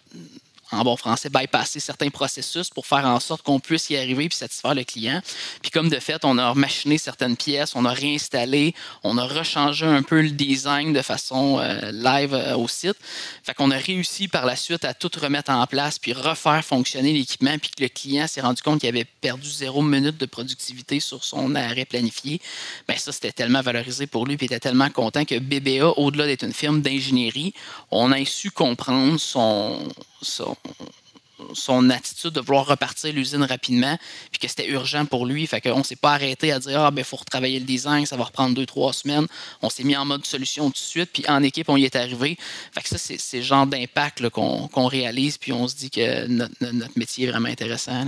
en 0.72 0.84
bon 0.84 0.96
français, 0.96 1.30
bypasser 1.30 1.80
certains 1.80 2.10
processus 2.10 2.70
pour 2.70 2.86
faire 2.86 3.06
en 3.06 3.20
sorte 3.20 3.42
qu'on 3.42 3.60
puisse 3.60 3.90
y 3.90 3.98
arriver 3.98 4.30
puis 4.30 4.38
satisfaire 4.38 4.74
le 4.74 4.84
client. 4.84 5.22
Puis 5.62 5.72
comme 5.72 5.90
de 5.90 6.00
fait, 6.00 6.24
on 6.24 6.38
a 6.38 6.54
machiné 6.54 6.98
certaines 6.98 7.36
pièces, 7.36 7.76
on 7.76 7.86
a 7.86 7.92
réinstallé, 7.92 8.74
on 9.04 9.18
a 9.18 9.26
rechangé 9.26 9.86
un 9.86 10.02
peu 10.02 10.22
le 10.22 10.32
design 10.32 10.94
de 10.94 11.02
façon 11.02 11.60
euh, 11.60 11.92
live 11.92 12.34
euh, 12.34 12.56
au 12.56 12.68
site. 12.68 12.96
Fait 13.44 13.54
qu'on 13.54 13.72
a 13.72 13.78
réussi 13.78 14.28
par 14.28 14.46
la 14.46 14.56
suite 14.56 14.86
à 14.86 14.94
tout 14.94 15.12
remettre 15.20 15.52
en 15.52 15.66
place 15.68 16.00
puis 16.00 16.14
refaire 16.14 16.64
fonctionner 16.64 17.14
l'équipement 17.14 17.58
puis 17.58 17.72
que 17.72 17.84
le 17.84 17.90
client 17.90 18.28
s'est 18.28 18.42
rendu 18.42 18.62
compte 18.62 18.80
qu'il 18.80 18.90
avait 18.90 19.06
perdu 19.06 19.50
zéro 19.50 19.82
minute 19.82 20.18
de 20.18 20.26
productivité 20.26 21.00
sur 21.00 21.24
son 21.24 21.54
arrêt 21.56 21.86
planifié. 21.86 22.40
Bien 22.88 22.98
ça, 22.98 23.12
c'était 23.12 23.32
tellement 23.34 23.62
valorisé 23.62 24.08
pour 24.08 24.26
lui 24.26 24.38
puis 24.38 24.46
il 24.46 24.54
était 24.54 24.60
tellement 24.60 24.90
content 24.90 25.26
que 25.26 25.38
BBA, 25.38 25.86
au-delà 25.98 26.26
d'être 26.26 26.44
une 26.44 26.54
firme 26.54 26.82
d'ingénierie, 26.82 27.54
on 27.90 28.12
a 28.12 28.22
su 28.26 28.52
comprendre 28.52 29.20
son 29.20 29.78
son, 30.22 31.90
attitude 31.90 32.32
de 32.32 32.40
vouloir 32.40 32.66
repartir 32.68 33.14
l'usine 33.14 33.44
rapidement, 33.44 33.98
puis 34.32 34.40
que 34.40 34.48
c'était 34.48 34.70
urgent 34.70 35.06
pour 35.06 35.26
lui. 35.26 35.46
Fait 35.48 35.62
qu'on 35.62 35.84
s'est 35.84 35.96
pas 35.96 36.14
arrêté 36.14 36.52
à 36.52 36.60
dire 36.60 36.82
Ah, 36.82 36.92
ben, 36.92 37.02
il 37.02 37.06
faut 37.06 37.18
retravailler 37.18 37.60
le 37.60 37.66
design, 37.66 38.06
ça 38.06 38.18
va 38.18 38.26
reprendre 38.26 38.56
deux, 38.56 38.66
trois 38.66 38.94
semaines. 38.94 39.28
On 39.62 39.70
s'est 39.70 39.84
mis 39.84 39.96
en 39.96 40.06
mode 40.06 40.26
solution 40.26 40.66
tout 40.66 40.74
de 40.74 40.78
suite, 40.78 41.10
puis 41.14 41.24
en 41.28 41.44
équipe, 41.44 41.70
on 41.70 41.78
y 41.78 41.86
est 41.86 41.96
arrivé. 41.96 42.38
Fait 42.72 42.82
que 42.82 42.90
ça, 42.90 42.98
c'est 42.98 43.38
le 43.38 43.44
genre 43.44 43.68
d'impact 43.68 44.30
qu'on 44.30 44.88
réalise, 44.88 45.38
puis 45.38 45.52
on 45.54 45.68
se 45.68 45.76
dit 45.76 45.90
que 45.90 46.28
notre, 46.28 46.98
métier 46.98 47.28
est 47.28 47.32
vraiment 47.32 47.50
intéressant. 47.50 48.06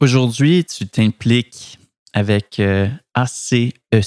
Aujourd'hui, 0.00 0.64
tu 0.64 0.86
t'impliques 0.86 1.78
avec 2.12 2.60
ACEC. 3.14 3.74
Euh, 3.94 4.02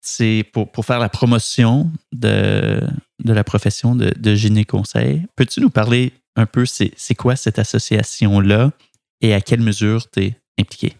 c'est 0.00 0.44
pour, 0.52 0.70
pour, 0.70 0.84
faire 0.84 0.98
la 0.98 1.08
promotion 1.08 1.90
de, 2.12 2.78
de 3.22 3.32
la 3.32 3.44
profession 3.44 3.94
de, 3.94 4.12
de 4.16 4.34
gyné-conseil. 4.34 5.26
Peux-tu 5.36 5.60
nous 5.60 5.70
parler 5.70 6.12
un 6.36 6.46
peu, 6.46 6.64
c'est 6.66 7.14
quoi 7.14 7.36
cette 7.36 7.58
association-là 7.58 8.72
et 9.20 9.34
à 9.34 9.40
quelle 9.40 9.60
mesure 9.60 10.10
tu 10.10 10.24
es 10.24 10.36
impliqué? 10.58 10.94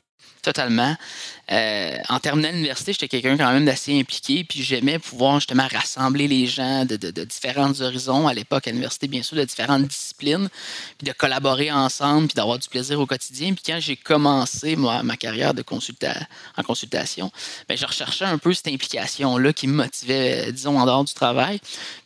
Totalement. 0.44 0.94
Euh, 1.52 1.96
en 2.08 2.18
terminant 2.20 2.50
l'université, 2.50 2.92
j'étais 2.92 3.08
quelqu'un 3.08 3.36
quand 3.36 3.52
même 3.52 3.64
d'assez 3.64 3.98
impliqué, 3.98 4.44
puis 4.44 4.62
j'aimais 4.62 4.98
pouvoir 4.98 5.40
justement 5.40 5.66
rassembler 5.70 6.26
les 6.26 6.46
gens 6.46 6.84
de, 6.84 6.96
de, 6.96 7.24
différents 7.24 7.80
horizons, 7.80 8.28
à 8.28 8.34
l'époque 8.34 8.66
à 8.66 8.70
l'université, 8.70 9.08
bien 9.08 9.22
sûr, 9.22 9.36
de 9.36 9.44
différentes 9.44 9.86
disciplines, 9.86 10.48
puis 10.98 11.06
de 11.06 11.12
collaborer 11.12 11.70
ensemble, 11.70 12.28
puis 12.28 12.34
d'avoir 12.34 12.58
du 12.58 12.68
plaisir 12.68 13.00
au 13.00 13.06
quotidien. 13.06 13.54
Puis 13.54 13.62
quand 13.66 13.78
j'ai 13.80 13.96
commencé 13.96 14.76
moi, 14.76 15.02
ma 15.02 15.16
carrière 15.16 15.54
de 15.54 15.64
en 16.56 16.62
consultation, 16.62 17.30
bien, 17.68 17.76
je 17.76 17.86
recherchais 17.86 18.24
un 18.24 18.38
peu 18.38 18.52
cette 18.52 18.68
implication-là 18.68 19.52
qui 19.52 19.66
me 19.66 19.74
motivait, 19.74 20.52
disons, 20.52 20.78
en 20.78 20.86
dehors 20.86 21.04
du 21.04 21.14
travail. 21.14 21.58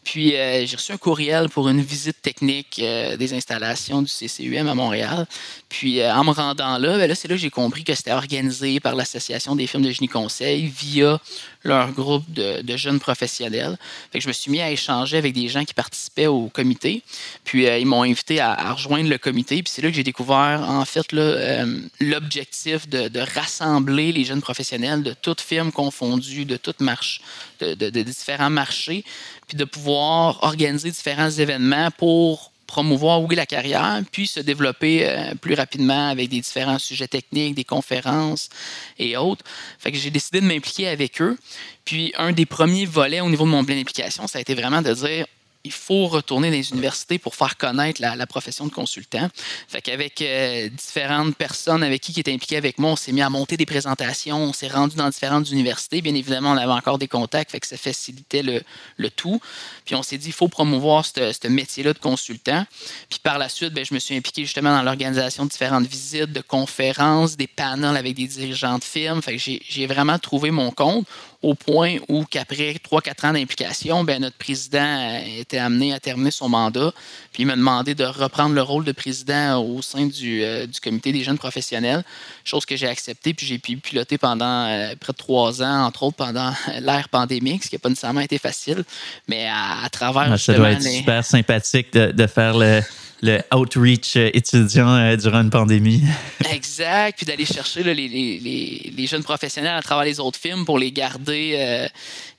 Puis 0.05 0.37
euh, 0.37 0.65
j'ai 0.65 0.77
reçu 0.77 0.93
un 0.93 0.97
courriel 0.97 1.49
pour 1.51 1.69
une 1.69 1.83
visite 1.83 2.23
technique 2.23 2.81
euh, 2.83 3.17
des 3.17 3.35
installations 3.35 4.01
du 4.01 4.11
CCUM 4.11 4.67
à 4.67 4.75
Montréal. 4.75 5.27
Puis 5.69 6.05
en 6.05 6.25
me 6.25 6.31
rendant 6.31 6.79
là, 6.79 6.97
ben 6.97 7.09
là 7.09 7.15
c'est 7.15 7.29
là 7.29 7.35
que 7.35 7.41
j'ai 7.41 7.51
compris 7.51 7.85
que 7.85 7.95
c'était 7.95 8.13
organisé 8.29 8.79
par 8.79 8.95
l'Association 8.95 9.57
des 9.57 9.67
films 9.67 9.85
de 9.85 9.91
génie 9.91 10.09
conseil 10.09 10.67
via 10.67 11.19
leur 11.65 11.93
groupe 11.93 12.31
de, 12.31 12.77
jeunes 12.77 13.01
professionnels. 13.01 13.79
Je 14.15 14.29
me 14.29 14.33
suis 14.33 14.51
mis 14.51 14.61
à 14.61 14.71
échanger 14.71 15.17
avec 15.17 15.33
des 15.33 15.49
gens 15.49 15.65
qui 15.65 15.73
participaient 15.75 16.27
au 16.27 16.49
comité. 16.49 17.03
Puis 17.45 17.67
euh, 17.67 17.79
ils 17.79 17.87
m'ont 17.87 18.03
invité 18.03 18.41
à, 18.41 18.73
rejoindre 18.73 19.09
le 19.09 19.19
comité. 19.19 19.63
Puis 19.63 19.73
c'est 19.75 19.83
là 19.83 19.89
que 19.89 19.97
j'ai 19.97 20.05
découvert 20.05 20.65
en 20.69 20.85
fait 20.85 21.13
euh, 21.15 21.81
l'objectif 22.01 22.89
de, 22.89 23.19
rassembler 23.35 24.13
les 24.13 24.25
jeunes 24.25 24.43
professionnels 24.43 25.03
de 25.03 25.15
toutes 25.15 25.41
firmes 25.41 25.73
confondues, 25.73 26.45
de 26.45 26.57
toutes 26.57 26.81
marches, 26.81 27.21
de 27.61 28.03
différents 28.03 28.51
marchés, 28.51 29.05
puis 29.49 29.57
de 29.57 29.65
pouvoir 29.65 30.43
organiser 30.43 30.91
différents 30.91 31.31
événements 31.31 31.91
pour 31.91 32.53
promouvoir, 32.69 33.23
oui, 33.23 33.35
la 33.35 33.47
carrière, 33.47 34.01
puis 34.13 34.29
se 34.29 34.41
développer 34.41 35.09
euh, 35.09 35.35
plus 35.35 35.55
rapidement 35.55 36.11
avec 36.11 36.29
des 36.29 36.41
différents 36.41 36.79
sujets 36.79 37.09
techniques, 37.09 37.55
des 37.55 37.65
conférences 37.65 38.51
et 38.99 39.17
autres. 39.17 39.43
Fait 39.79 39.91
que 39.91 39.99
j'ai 39.99 40.11
décidé 40.11 40.41
de 40.41 40.47
m'impliquer 40.47 40.87
avec 40.87 41.21
eux. 41.21 41.37
Puis 41.85 42.13
un 42.19 42.33
des 42.33 42.47
premiers 42.47 42.85
volets 42.85 43.23
au 43.23 43.31
niveau 43.31 43.45
de 43.45 43.51
mon 43.51 43.65
plein 43.65 43.75
d'implication, 43.75 44.27
ça 44.27 44.39
a 44.39 44.43
été 44.43 44.55
vraiment 44.55 44.83
de 44.83 44.93
dire 44.93 45.27
il 45.69 45.73
faut 45.73 46.07
retourner 46.07 46.49
dans 46.49 46.57
les 46.57 46.71
universités 46.71 47.19
pour 47.19 47.35
faire 47.35 47.59
connaître 47.59 48.01
la, 48.01 48.27
profession 48.27 48.67
de 48.67 48.73
consultant. 48.73 49.29
Fait 49.69 49.83
qu'avec 49.83 50.21
euh, 50.23 50.69
différentes 50.71 51.37
personnes 51.37 51.83
avec 51.83 52.01
qui 52.01 52.13
qui 52.13 52.21
étaient 52.21 52.33
impliquées 52.33 52.57
avec 52.57 52.79
moi, 52.79 52.93
on 52.93 52.97
s'est 52.97 53.13
mis 53.13 53.21
à 53.21 53.29
monter 53.29 53.57
des 53.59 53.67
présentations, 53.67 54.39
on 54.39 54.53
s'est 54.55 54.69
rendu 54.69 54.97
dans 54.97 55.09
différentes 55.11 55.51
universités. 55.51 56.01
Bien 56.01 56.15
évidemment, 56.15 56.53
on 56.53 56.57
avait 56.57 56.73
encore 56.73 56.99
des 56.99 57.09
contacts, 57.09 57.51
fait 57.51 57.61
que 57.61 57.67
ça 57.67 57.77
facilitait 57.77 58.43
le, 58.43 59.11
tout. 59.11 59.41
Puis 59.85 59.95
on 59.95 60.03
s'est 60.03 60.19
dit, 60.19 60.29
il 60.29 60.33
faut 60.33 60.49
promouvoir 60.49 61.05
ce 61.05 61.49
métier-là 61.49 61.93
de 61.93 61.99
consultant. 61.99 62.65
Puis 63.11 63.19
par 63.23 63.39
la 63.39 63.49
suite, 63.49 63.75
bien, 63.75 63.85
je 63.85 63.93
me 63.93 63.99
suis 63.99 64.17
impliqué 64.17 64.43
justement 64.43 64.75
dans 64.75 64.83
l'organisation 64.83 65.45
de 65.45 65.51
différentes 65.51 65.87
visites, 65.87 66.33
de 66.33 66.41
conférences, 66.41 67.37
des 67.37 67.47
panels 67.47 67.97
avec 67.97 68.15
des 68.15 68.27
dirigeants 68.27 68.79
de 68.79 68.85
firmes. 68.85 69.21
Fait 69.21 69.37
que 69.37 69.43
j'ai 69.43 69.87
vraiment 69.87 70.19
trouvé 70.19 70.51
mon 70.51 70.71
compte 70.71 71.07
au 71.41 71.55
point 71.55 71.99
où 72.09 72.25
qu'après 72.25 72.73
3-4 72.73 73.29
ans 73.29 73.33
d'implication, 73.33 74.03
ben, 74.03 74.21
notre 74.21 74.37
président 74.37 75.21
était 75.39 75.59
amené 75.59 75.95
à 75.95 76.01
terminer 76.01 76.33
son 76.33 76.49
mandat. 76.49 76.93
Puis 77.33 77.45
il 77.45 77.47
m'a 77.47 77.55
demandé 77.55 77.95
de 77.95 78.05
reprendre 78.05 78.57
le 78.57 78.63
rôle 78.63 78.85
de 78.85 78.91
président 78.91 79.63
au 79.63 79.81
sein 79.81 80.07
du, 80.07 80.43
euh, 80.43 80.67
du 80.67 80.81
comité 80.81 81.13
des 81.13 81.23
jeunes 81.23 81.39
professionnels, 81.39 82.03
chose 82.45 82.67
que 82.67 82.77
j'ai 82.77 82.89
acceptée. 82.89 83.35
Puis 83.35 83.47
j'ai 83.47 83.59
pu 83.59 83.77
piloter 83.77 84.19
pendant 84.19 84.67
euh, 84.67 84.95
près 84.99 85.13
de 85.13 85.19
trois 85.19 85.63
ans, 85.63 85.85
entre 85.85 86.03
autres 86.03 86.17
pendant 86.17 86.53
l'ère 86.81 87.09
pandémique, 87.09 87.63
ce 87.65 87.69
qui 87.69 87.77
n'a 87.77 87.81
pas 87.81 87.89
nécessairement 87.89 88.21
été 88.21 88.39
facile. 88.39 88.85
Mais 89.29 89.49
à, 89.49 89.89
travers. 89.91 90.33
Ah, 90.33 90.39
ça 90.39 90.55
doit 90.55 90.73
être 90.73 90.83
super 90.83 91.25
sympathique 91.25 91.93
de, 91.93 92.11
de 92.11 92.27
faire 92.27 92.59
le 92.59 92.83
le 93.23 93.41
outreach 93.55 94.17
étudiant 94.17 94.95
euh, 94.95 95.17
durant 95.17 95.41
une 95.41 95.51
pandémie. 95.51 96.03
exact. 96.53 97.17
Puis 97.17 97.27
d'aller 97.27 97.45
chercher 97.45 97.83
les, 97.83 97.95
les, 97.95 98.93
les, 98.97 99.07
jeunes 99.07 99.25
professionnels 99.25 99.77
à 99.77 99.83
travers 99.83 100.05
les 100.05 100.21
autres 100.21 100.39
films 100.39 100.65
pour 100.65 100.79
les 100.79 100.93
garder, 100.93 101.55
euh, 101.57 101.89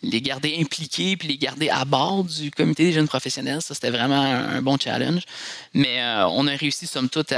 les 0.02 0.22
garder 0.22 0.58
impliqués 0.60 1.18
puis 1.18 1.28
les 1.28 1.38
garder 1.38 1.70
à 1.70 1.86
bord 1.86 2.24
du 2.24 2.52
comité 2.52 2.86
des 2.86 2.94
jeunes 2.94 3.08
professionnels. 3.08 3.62
Ça, 3.62 3.74
c'était 3.74 3.90
vraiment 3.90 4.22
un, 4.22 4.62
bon 4.62 4.78
challenge. 4.78 5.24
Mais 5.74 6.02
on 6.30 6.48
a 6.48 6.52
réussi, 6.52 6.88
somme 6.88 7.10
toute, 7.10 7.34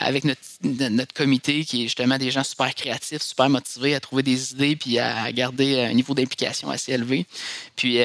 avec 0.00 0.24
notre, 0.24 1.12
comité, 1.14 1.64
qui 1.64 1.82
est 1.82 1.84
justement 1.84 2.18
des 2.18 2.30
gens 2.30 2.44
super 2.44 2.74
créatifs, 2.74 3.22
super 3.22 3.48
motivés 3.48 3.94
à 3.94 4.00
trouver 4.00 4.22
des 4.22 4.52
idées 4.52 4.76
puis 4.76 4.98
à 4.98 5.30
garder 5.32 5.80
un 5.80 5.92
niveau 5.92 6.14
d'implication 6.14 6.70
assez 6.70 6.92
élevé. 6.92 7.26
Puis 7.76 7.98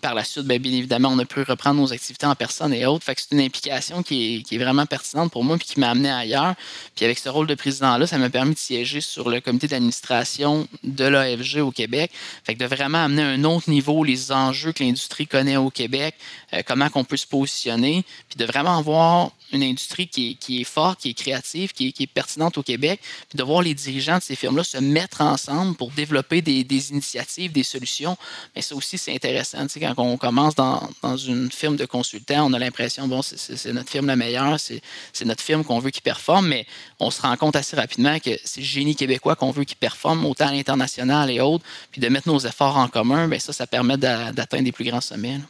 par 0.00 0.14
la 0.14 0.24
suite, 0.24 0.44
bien, 0.44 0.58
bien, 0.58 0.72
évidemment, 0.72 1.08
on 1.10 1.18
a 1.18 1.24
pu 1.24 1.42
reprendre 1.42 1.80
nos 1.80 1.92
activités 1.92 2.26
en 2.26 2.34
personne 2.34 2.72
et 2.74 2.86
autres. 2.86 3.04
Fait 3.04 3.14
que 3.14 3.20
c'est 3.22 3.32
une 3.32 3.40
implication 3.40 4.02
qui 4.02 4.10
qui 4.10 4.54
est, 4.54 4.58
vraiment 4.58 4.86
pertinente 4.86 5.32
pour 5.32 5.44
moi 5.44 5.56
puis 5.56 5.66
qui 5.66 5.80
m'a 5.80 5.90
amené 5.90 6.10
ailleurs. 6.10 6.54
Puis 6.94 7.04
avec 7.04 7.18
ce 7.18 7.28
rôle 7.28 7.46
de 7.46 7.54
président-là, 7.54 8.06
ça 8.06 8.18
m'a 8.18 8.30
permis 8.30 8.54
de 8.54 8.58
siéger 8.58 9.00
sur 9.00 9.28
le 9.28 9.40
comité 9.40 9.68
d'administration 9.68 10.68
de 10.84 11.04
l'AFG 11.04 11.58
au 11.58 11.70
Québec. 11.70 12.10
Fait 12.44 12.54
que 12.54 12.58
de 12.58 12.66
vraiment 12.66 13.04
amener 13.04 13.22
à 13.22 13.29
un 13.30 13.44
autre 13.44 13.70
niveau 13.70 14.04
les 14.04 14.32
enjeux 14.32 14.72
que 14.72 14.82
l'industrie 14.82 15.26
connaît 15.26 15.56
au 15.56 15.70
Québec, 15.70 16.14
euh, 16.52 16.62
comment 16.66 16.88
qu'on 16.88 17.04
peut 17.04 17.16
se 17.16 17.26
positionner, 17.26 18.04
puis 18.28 18.38
de 18.38 18.44
vraiment 18.44 18.78
avoir 18.78 19.30
une 19.52 19.62
industrie 19.62 20.08
qui 20.08 20.38
est, 20.60 20.64
forte, 20.64 21.00
qui 21.00 21.10
est 21.10 21.14
créative, 21.14 21.72
qui 21.72 21.94
est, 21.98 22.06
pertinente 22.06 22.58
au 22.58 22.62
Québec, 22.62 23.00
puis 23.28 23.36
de 23.36 23.42
voir 23.42 23.62
les 23.62 23.74
dirigeants 23.74 24.18
de 24.18 24.22
ces 24.22 24.36
firmes-là 24.36 24.64
se 24.64 24.78
mettre 24.78 25.20
ensemble 25.20 25.76
pour 25.76 25.90
développer 25.90 26.42
des, 26.42 26.90
initiatives, 26.90 27.52
des 27.52 27.62
solutions. 27.62 28.16
Mais 28.54 28.62
ça 28.62 28.74
aussi, 28.74 28.98
c'est 28.98 29.14
intéressant. 29.14 29.62
Tu 29.66 29.68
sais, 29.68 29.80
quand 29.80 29.94
on 29.98 30.16
commence 30.16 30.54
dans, 30.54 30.88
une 31.16 31.50
firme 31.50 31.76
de 31.76 31.84
consultants, 31.84 32.46
on 32.46 32.52
a 32.52 32.58
l'impression, 32.58 33.06
bon, 33.08 33.22
c'est 33.22 33.72
notre 33.72 33.90
firme 33.90 34.06
la 34.06 34.16
meilleure, 34.16 34.58
c'est 34.60 35.24
notre 35.24 35.42
firme 35.42 35.64
qu'on 35.64 35.78
veut 35.78 35.90
qui 35.90 36.00
performe, 36.00 36.48
mais 36.48 36.66
on 36.98 37.10
se 37.10 37.22
rend 37.22 37.36
compte 37.36 37.56
assez 37.56 37.76
rapidement 37.76 38.18
que 38.18 38.30
c'est 38.44 38.60
le 38.60 38.66
génie 38.66 38.96
québécois 38.96 39.36
qu'on 39.36 39.50
veut 39.50 39.64
qui 39.64 39.74
performe, 39.74 40.24
autant 40.26 40.48
à 40.48 40.52
l'international 40.52 41.30
et 41.30 41.40
autres, 41.40 41.64
puis 41.90 42.00
de 42.00 42.08
mettre 42.08 42.28
nos 42.28 42.38
efforts 42.38 42.76
en 42.76 42.88
commun, 42.88 43.28
bien 43.28 43.38
ça, 43.38 43.52
ça 43.52 43.66
permet 43.66 43.96
d'atteindre 43.96 44.64
des 44.64 44.72
plus 44.72 44.84
grands 44.84 45.00
sommets. 45.00 45.40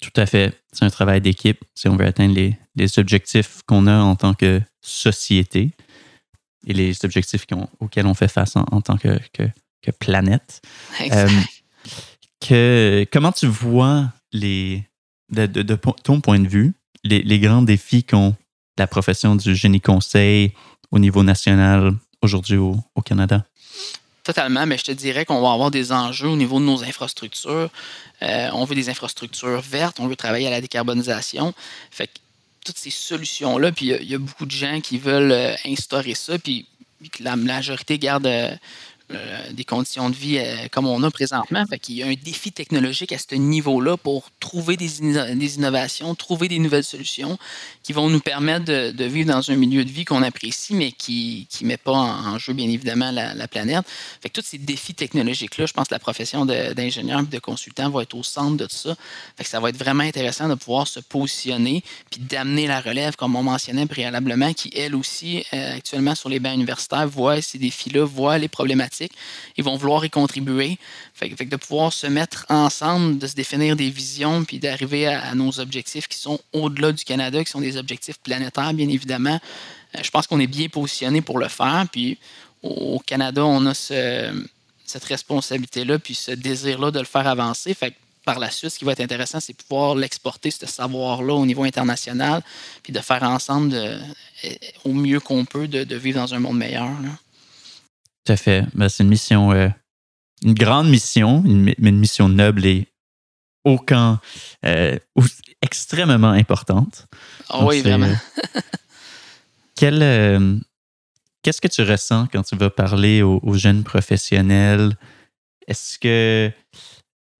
Tout 0.00 0.12
à 0.16 0.26
fait. 0.26 0.52
C'est 0.72 0.84
un 0.84 0.90
travail 0.90 1.20
d'équipe 1.20 1.58
si 1.74 1.88
on 1.88 1.96
veut 1.96 2.06
atteindre 2.06 2.34
les, 2.34 2.56
les 2.76 2.98
objectifs 2.98 3.62
qu'on 3.66 3.86
a 3.86 3.98
en 3.98 4.16
tant 4.16 4.34
que 4.34 4.60
société 4.80 5.72
et 6.66 6.72
les 6.72 7.04
objectifs 7.04 7.46
auxquels 7.80 8.06
on 8.06 8.14
fait 8.14 8.28
face 8.28 8.56
en, 8.56 8.80
tant 8.80 8.96
que, 8.96 9.18
que, 9.32 9.90
planète. 9.98 10.62
Euh, 11.12 11.28
que, 12.40 13.06
comment 13.12 13.32
tu 13.32 13.46
vois 13.46 14.12
les, 14.32 14.84
de, 15.30 15.46
de, 15.46 15.74
ton 16.02 16.20
point 16.20 16.40
de 16.40 16.48
vue, 16.48 16.74
les, 17.04 17.22
les 17.22 17.38
grands 17.38 17.62
défis 17.62 18.04
qu'ont 18.04 18.34
la 18.78 18.86
profession 18.86 19.36
du 19.36 19.54
génie 19.54 19.80
conseil 19.80 20.52
au 20.90 20.98
niveau 20.98 21.22
national 21.22 21.94
aujourd'hui 22.20 22.56
au, 22.56 22.76
au 22.94 23.02
Canada? 23.02 23.44
Totalement, 24.24 24.66
mais 24.66 24.76
je 24.76 24.82
te 24.82 24.90
dirais 24.90 25.24
qu'on 25.24 25.40
va 25.40 25.52
avoir 25.52 25.70
des 25.70 25.92
enjeux 25.92 26.26
au 26.26 26.36
niveau 26.36 26.58
de 26.58 26.64
nos 26.64 26.82
infrastructures. 26.82 27.70
Euh, 28.22 28.50
on 28.54 28.64
veut 28.64 28.74
des 28.74 28.88
infrastructures 28.88 29.60
vertes, 29.60 30.00
on 30.00 30.08
veut 30.08 30.16
travailler 30.16 30.48
à 30.48 30.50
la 30.50 30.60
décarbonisation. 30.60 31.54
Fait 31.92 32.08
que 32.08 32.18
toutes 32.66 32.78
ces 32.78 32.90
solutions-là, 32.90 33.70
puis 33.70 33.92
il 33.92 34.10
y, 34.10 34.14
a 34.14 34.18
beaucoup 34.18 34.44
de 34.44 34.50
gens 34.50 34.80
qui 34.80 34.98
veulent 34.98 35.32
euh, 35.32 35.54
instaurer 35.64 36.14
ça, 36.14 36.38
puis, 36.38 36.66
la 37.20 37.36
majorité 37.36 37.98
garde 37.98 38.26
euh, 38.26 38.50
des 39.52 39.64
conditions 39.64 40.10
de 40.10 40.16
vie 40.16 40.38
euh, 40.38 40.68
comme 40.70 40.86
on 40.86 41.02
a 41.02 41.10
présentement. 41.10 41.64
Fait 41.66 41.78
qu'il 41.78 41.96
y 41.96 42.02
a 42.02 42.06
un 42.06 42.14
défi 42.14 42.50
technologique 42.50 43.12
à 43.12 43.18
ce 43.18 43.36
niveau-là 43.36 43.96
pour 43.96 44.30
trouver 44.40 44.76
des, 44.76 45.00
innovations, 45.00 46.14
trouver 46.14 46.48
des 46.48 46.58
nouvelles 46.58 46.84
solutions 46.84 47.38
qui 47.84 47.92
vont 47.92 48.08
nous 48.08 48.20
permettre 48.20 48.64
de, 48.64 49.04
vivre 49.04 49.28
dans 49.28 49.50
un 49.50 49.56
milieu 49.56 49.84
de 49.84 49.90
vie 49.90 50.04
qu'on 50.04 50.22
apprécie, 50.22 50.74
mais 50.74 50.90
qui 50.90 51.46
ne 51.62 51.66
met 51.66 51.76
pas 51.76 51.92
en, 51.92 52.38
jeu, 52.38 52.52
bien 52.52 52.68
évidemment, 52.68 53.12
la, 53.12 53.48
planète. 53.48 53.84
Fait 54.20 54.28
que 54.28 54.40
tous 54.40 54.46
ces 54.46 54.58
défis 54.58 54.94
technologiques-là, 54.94 55.66
je 55.66 55.72
pense 55.72 55.86
que 55.86 55.94
la 55.94 56.00
profession 56.00 56.44
d'ingénieur 56.44 57.20
et 57.20 57.26
de 57.26 57.38
consultant 57.38 57.90
va 57.90 58.02
être 58.02 58.14
au 58.14 58.24
centre 58.24 58.56
de 58.56 58.66
tout 58.66 58.74
ça. 58.74 58.96
Fait 59.36 59.44
ça 59.44 59.60
va 59.60 59.68
être 59.68 59.78
vraiment 59.78 60.02
intéressant 60.02 60.48
de 60.48 60.54
pouvoir 60.54 60.88
se 60.88 60.98
positionner 60.98 61.84
puis 62.10 62.20
d'amener 62.20 62.66
la 62.66 62.80
relève, 62.80 63.14
comme 63.14 63.36
on 63.36 63.44
mentionnait 63.44 63.86
préalablement, 63.86 64.52
qui, 64.52 64.72
elle 64.74 64.96
aussi, 64.96 65.44
euh, 65.52 65.76
actuellement 65.76 66.16
sur 66.16 66.28
les 66.28 66.40
bancs 66.40 66.54
universitaires, 66.54 67.06
voit 67.06 67.40
ces 67.40 67.58
défis-là, 67.58 68.04
voit 68.04 68.38
les 68.38 68.48
problématiques 68.48 68.95
ils 69.56 69.64
vont 69.64 69.76
vouloir 69.76 70.04
y 70.04 70.10
contribuer. 70.10 70.78
Fait, 71.14 71.28
fait, 71.30 71.46
de 71.46 71.56
pouvoir 71.56 71.92
se 71.92 72.06
mettre 72.06 72.46
ensemble, 72.48 73.18
de 73.18 73.26
se 73.26 73.34
définir 73.34 73.76
des 73.76 73.90
visions, 73.90 74.44
puis 74.44 74.58
d'arriver 74.58 75.06
à, 75.06 75.34
nos 75.34 75.60
objectifs 75.60 76.08
qui 76.08 76.18
sont 76.18 76.40
au-delà 76.52 76.92
du 76.92 77.04
Canada, 77.04 77.42
qui 77.44 77.50
sont 77.50 77.60
des 77.60 77.76
objectifs 77.76 78.18
planétaires, 78.18 78.72
bien 78.74 78.88
évidemment. 78.88 79.40
Euh, 79.94 80.02
je 80.02 80.10
pense 80.10 80.26
qu'on 80.26 80.40
est 80.40 80.46
bien 80.46 80.68
positionné 80.68 81.20
pour 81.20 81.38
le 81.38 81.48
faire. 81.48 81.86
Puis 81.90 82.18
au 82.62 82.98
Canada, 83.00 83.44
on 83.44 83.66
a 83.66 83.74
cette 83.74 85.04
responsabilité-là, 85.04 85.98
puis 85.98 86.14
ce 86.14 86.32
désir-là 86.32 86.90
de 86.90 86.98
le 86.98 87.04
faire 87.04 87.26
avancer. 87.26 87.74
Fait 87.74 87.94
par 88.26 88.40
la 88.40 88.50
suite, 88.50 88.70
ce 88.70 88.78
qui 88.78 88.84
va 88.84 88.92
être 88.92 89.00
intéressant, 89.00 89.38
c'est 89.38 89.54
pouvoir 89.54 89.94
l'exporter, 89.94 90.50
ce 90.50 90.66
savoir-là, 90.66 91.32
au 91.32 91.46
niveau 91.46 91.62
international, 91.62 92.42
puis 92.82 92.92
de 92.92 92.98
faire 92.98 93.22
ensemble 93.22 93.72
au 94.84 94.92
mieux 94.92 95.20
qu'on 95.20 95.44
peut 95.44 95.68
de, 95.68 95.96
vivre 95.96 96.18
dans 96.18 96.34
un 96.34 96.40
monde 96.40 96.58
meilleur. 96.58 96.90
Tout 98.26 98.32
à 98.32 98.36
fait. 98.36 98.64
Ben, 98.74 98.88
c'est 98.88 99.04
une 99.04 99.08
mission, 99.08 99.52
euh, 99.52 99.68
une 100.42 100.54
grande 100.54 100.88
mission, 100.88 101.42
mais 101.46 101.76
une 101.78 101.98
mission 101.98 102.28
noble 102.28 102.66
et 102.66 102.88
aucun, 103.64 104.20
euh, 104.64 104.98
extrêmement 105.62 106.30
importante. 106.30 107.06
Oh 107.50 107.66
oui, 107.68 107.82
vraiment. 107.82 108.12
quel, 109.76 110.60
qu'est-ce 111.42 111.60
que 111.60 111.68
tu 111.68 111.82
ressens 111.82 112.26
quand 112.32 112.42
tu 112.42 112.56
vas 112.56 112.70
parler 112.70 113.22
aux, 113.22 113.54
jeunes 113.54 113.84
professionnels? 113.84 114.96
Est-ce 115.68 115.98
que 115.98 116.50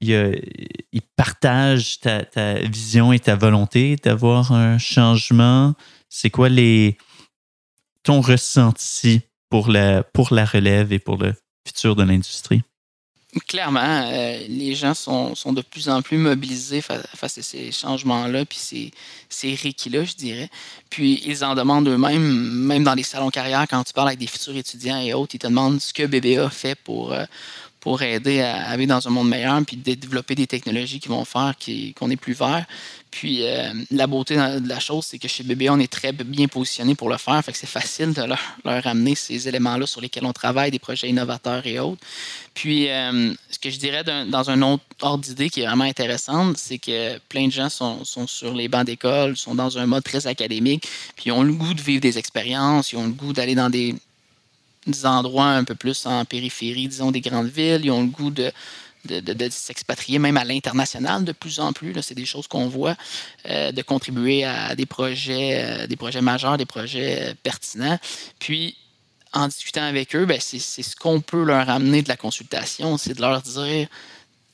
ils 0.01 1.03
partagent 1.17 1.99
ta, 1.99 2.55
vision 2.63 3.13
et 3.13 3.19
ta 3.19 3.35
volonté 3.35 3.97
d'avoir 3.97 4.53
un 4.53 4.79
changement? 4.79 5.75
C'est 6.09 6.31
quoi 6.31 6.49
les 6.49 6.97
ton 8.05 8.21
ressenti 8.21 9.23
pour 9.49 9.71
la, 9.71 10.03
pour 10.03 10.33
la 10.35 10.45
relève 10.45 10.93
et 10.93 10.99
pour 10.99 11.17
le 11.17 11.35
futur 11.67 11.97
de 11.97 12.03
l'industrie? 12.03 12.63
Clairement, 13.49 13.81
euh, 14.11 14.39
les 14.49 14.75
gens 14.75 14.95
sont, 14.95 15.35
de 15.53 15.61
plus 15.61 15.91
en 15.91 16.01
plus 16.01 16.17
mobilisés 16.17 16.81
face, 16.81 17.05
à 17.23 17.29
ces 17.29 17.71
changements-là, 17.71 18.47
puis 18.47 18.57
ces, 18.57 18.91
ces 19.29 19.51
requis-là, 19.55 20.05
je 20.05 20.15
dirais. 20.15 20.49
Puis 20.89 21.21
ils 21.27 21.45
en 21.45 21.55
demandent 21.55 21.89
eux-mêmes, 21.89 22.23
même 22.23 22.83
dans 22.83 22.95
les 22.95 23.03
salons 23.03 23.29
carrière, 23.29 23.67
quand 23.69 23.85
tu 23.85 23.93
parles 23.93 24.09
avec 24.09 24.21
des 24.21 24.27
futurs 24.27 24.57
étudiants 24.57 24.99
et 24.99 25.13
autres, 25.13 25.35
ils 25.35 25.39
te 25.39 25.49
demandent 25.49 25.81
ce 25.81 25.93
que 25.93 26.07
BBA 26.07 26.49
fait 26.49 26.77
pour, 26.77 27.13
euh, 27.13 27.25
pour 27.81 28.03
aider 28.03 28.41
à, 28.41 28.77
vivre 28.77 28.89
dans 28.89 29.07
un 29.07 29.11
monde 29.11 29.29
meilleur, 29.29 29.61
puis 29.65 29.77
de 29.77 29.95
développer 29.95 30.35
des 30.35 30.47
technologies 30.47 30.99
qui 30.99 31.09
vont 31.09 31.25
faire 31.25 31.55
qu'on 31.97 32.11
est 32.11 32.17
plus 32.17 32.33
vert. 32.33 32.67
Puis 33.11 33.45
euh, 33.45 33.73
la 33.91 34.07
beauté 34.07 34.37
de 34.37 34.69
la 34.69 34.79
chose, 34.81 35.07
c'est 35.07 35.19
que 35.19 35.29
chez 35.29 35.43
BBA, 35.43 35.73
on 35.73 35.79
est 35.79 35.91
très 35.91 36.13
bien 36.13 36.49
positionné 36.49 36.95
pour 36.95 37.09
le 37.09 37.17
faire. 37.17 37.43
Fait 37.43 37.53
que 37.53 37.57
c'est 37.57 37.67
facile 37.67 38.13
de 38.13 38.23
leur, 38.23 38.41
leur 38.65 38.87
amener 38.87 39.15
ces 39.15 39.49
éléments-là 39.49 39.87
sur 39.87 40.01
lesquels 40.01 40.27
on 40.27 40.33
travaille, 40.33 40.71
des 40.71 40.79
projets 40.79 41.09
innovateurs 41.09 41.67
et 41.67 41.79
autres. 41.79 42.01
Puis 42.53 42.91
euh, 42.91 43.33
ce 43.51 43.59
que 43.59 43.71
je 43.71 43.79
dirais 43.79 44.05
dans 44.05 44.51
un 44.51 44.61
autre 44.63 44.83
ordre 45.01 45.25
d'idée 45.25 45.49
qui 45.49 45.63
est 45.63 45.67
vraiment 45.67 45.85
intéressante, 45.85 46.57
c'est 46.59 46.79
que 46.79 47.19
plein 47.29 47.47
de 47.47 47.53
gens 47.53 47.69
sont, 47.69 48.05
sont 48.05 48.27
sur 48.27 48.53
les 48.53 48.69
bancs 48.69 48.85
d'école, 48.85 49.37
sont 49.37 49.55
dans 49.55 49.79
un 49.79 49.87
mode 49.87 50.05
très 50.05 50.27
académique, 50.27 50.87
puis 51.15 51.27
ils 51.27 51.33
ont 51.33 51.43
le 51.43 51.53
goût 51.53 51.73
de 51.73 51.81
vivre 51.81 52.01
des 52.01 52.19
expériences, 52.19 52.93
ils 52.93 52.97
ont 52.97 53.07
le 53.07 53.13
goût 53.13 53.33
d'aller 53.33 53.55
dans 53.55 53.71
des 53.71 53.95
des 54.87 55.07
endroits 55.07 55.47
un 55.49 55.65
peu 55.65 55.75
plus 55.75 56.07
en 56.07 56.25
périphérie, 56.25 56.89
disons, 56.89 57.11
des 57.11 57.21
grandes 57.21 57.49
villes. 57.49 57.83
Ils 57.85 57.91
ont 57.91 58.03
le 58.03 58.09
goût 58.09 58.31
de, 58.31 58.53
de, 59.07 59.49
s'expatrier 59.51 60.19
même 60.19 60.37
à 60.37 60.45
l'international 60.45 61.25
de 61.25 61.33
plus 61.33 61.61
en 61.61 61.73
plus. 61.73 61.95
C'est 62.03 62.15
des 62.15 62.27
choses 62.27 62.47
qu'on 62.47 62.69
voit, 62.69 62.97
euh, 63.49 63.73
de 63.73 63.83
contribuer 63.83 64.45
à 64.45 64.75
des 64.75 64.87
projets, 64.87 65.63
euh, 65.65 65.87
des 65.87 65.97
projets 65.97 66.21
majeurs, 66.21 66.57
des 66.57 66.67
projets 66.67 67.31
euh, 67.31 67.35
pertinents. 67.43 67.99
Puis, 68.39 68.77
en 69.33 69.49
discutant 69.49 69.83
avec 69.83 70.15
eux, 70.15 70.25
ben, 70.25 70.39
c'est 70.41 70.59
ce 70.59 70.97
qu'on 70.97 71.21
peut 71.21 71.45
leur 71.45 71.69
amener 71.69 72.03
de 72.03 72.09
la 72.09 72.17
consultation, 72.17 72.97
c'est 72.97 73.15
de 73.15 73.21
leur 73.21 73.43
dire, 73.43 73.89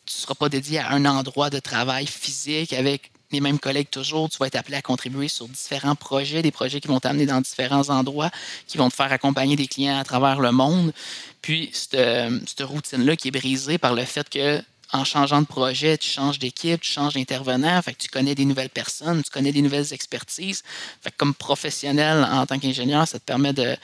tu 0.06 0.14
ne 0.14 0.20
seras 0.22 0.34
pas 0.34 0.48
dédié 0.48 0.80
à 0.80 0.90
un 0.90 1.04
endroit 1.04 1.50
de 1.50 1.60
travail 1.60 2.06
physique 2.06 2.72
avec 2.72 3.11
les 3.32 3.40
mêmes 3.40 3.58
collègues 3.58 3.90
toujours. 3.90 4.28
Tu 4.28 4.38
vas 4.38 4.46
être 4.46 4.56
appelé 4.56 4.76
à 4.76 4.82
contribuer 4.82 5.28
sur 5.28 5.48
différents 5.48 5.94
projets, 5.94 6.42
des 6.42 6.50
projets 6.50 6.80
qui 6.80 6.88
vont 6.88 7.00
t'amener 7.00 7.26
dans 7.26 7.40
différents 7.40 7.90
endroits, 7.90 8.30
qui 8.66 8.78
vont 8.78 8.88
te 8.88 8.94
faire 8.94 9.12
accompagner 9.12 9.56
des 9.56 9.66
clients 9.66 9.98
à 9.98 10.04
travers 10.04 10.40
le 10.40 10.52
monde. 10.52 10.92
Puis, 11.40 11.70
cette, 11.72 12.60
routine-là 12.60 13.16
qui 13.16 13.28
est 13.28 13.32
brisée 13.32 13.78
par 13.78 13.94
le 13.94 14.04
fait 14.04 14.28
que 14.28 14.62
en 14.94 15.04
changeant 15.04 15.40
de 15.40 15.46
projet, 15.46 15.96
tu 15.96 16.08
changes 16.08 16.38
d'équipe, 16.38 16.80
tu 16.82 16.90
changes 16.90 17.14
d'intervenant, 17.14 17.80
fait 17.80 17.94
que 17.94 17.98
tu 17.98 18.08
connais 18.08 18.34
des 18.34 18.44
nouvelles 18.44 18.68
personnes, 18.68 19.22
tu 19.22 19.30
connais 19.30 19.50
des 19.50 19.62
nouvelles 19.62 19.92
expertises. 19.94 20.62
Fait 21.00 21.10
que 21.10 21.16
comme 21.16 21.34
professionnel 21.34 22.28
en 22.30 22.44
tant 22.44 22.58
qu'ingénieur, 22.58 23.08
ça 23.08 23.18
te 23.18 23.24
permet 23.24 23.54
de, 23.54 23.74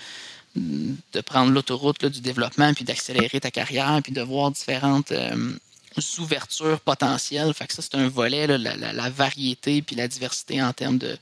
de 0.55 1.21
prendre 1.21 1.53
l'autoroute 1.53 2.05
du 2.05 2.21
développement, 2.21 2.73
puis 2.75 2.85
d'accélérer 2.85 3.41
ta 3.41 3.51
carrière, 3.51 4.01
puis 4.03 4.13
de 4.13 4.23
voir 4.23 4.51
différentes, 4.51 5.13
euh, 5.13 5.53
ouvertures 6.19 6.81
potentielles. 6.81 7.53
Fait 7.55 7.67
que 7.67 7.75
ça, 7.75 7.83
c'est 7.83 7.95
un 7.95 8.09
volet, 8.09 8.47
la, 8.47 9.11
variété 9.11 9.83
puis 9.83 9.97
la 9.97 10.09
diversité 10.09 10.63
en 10.63 10.73
termes 10.73 10.99
de, 10.99 11.17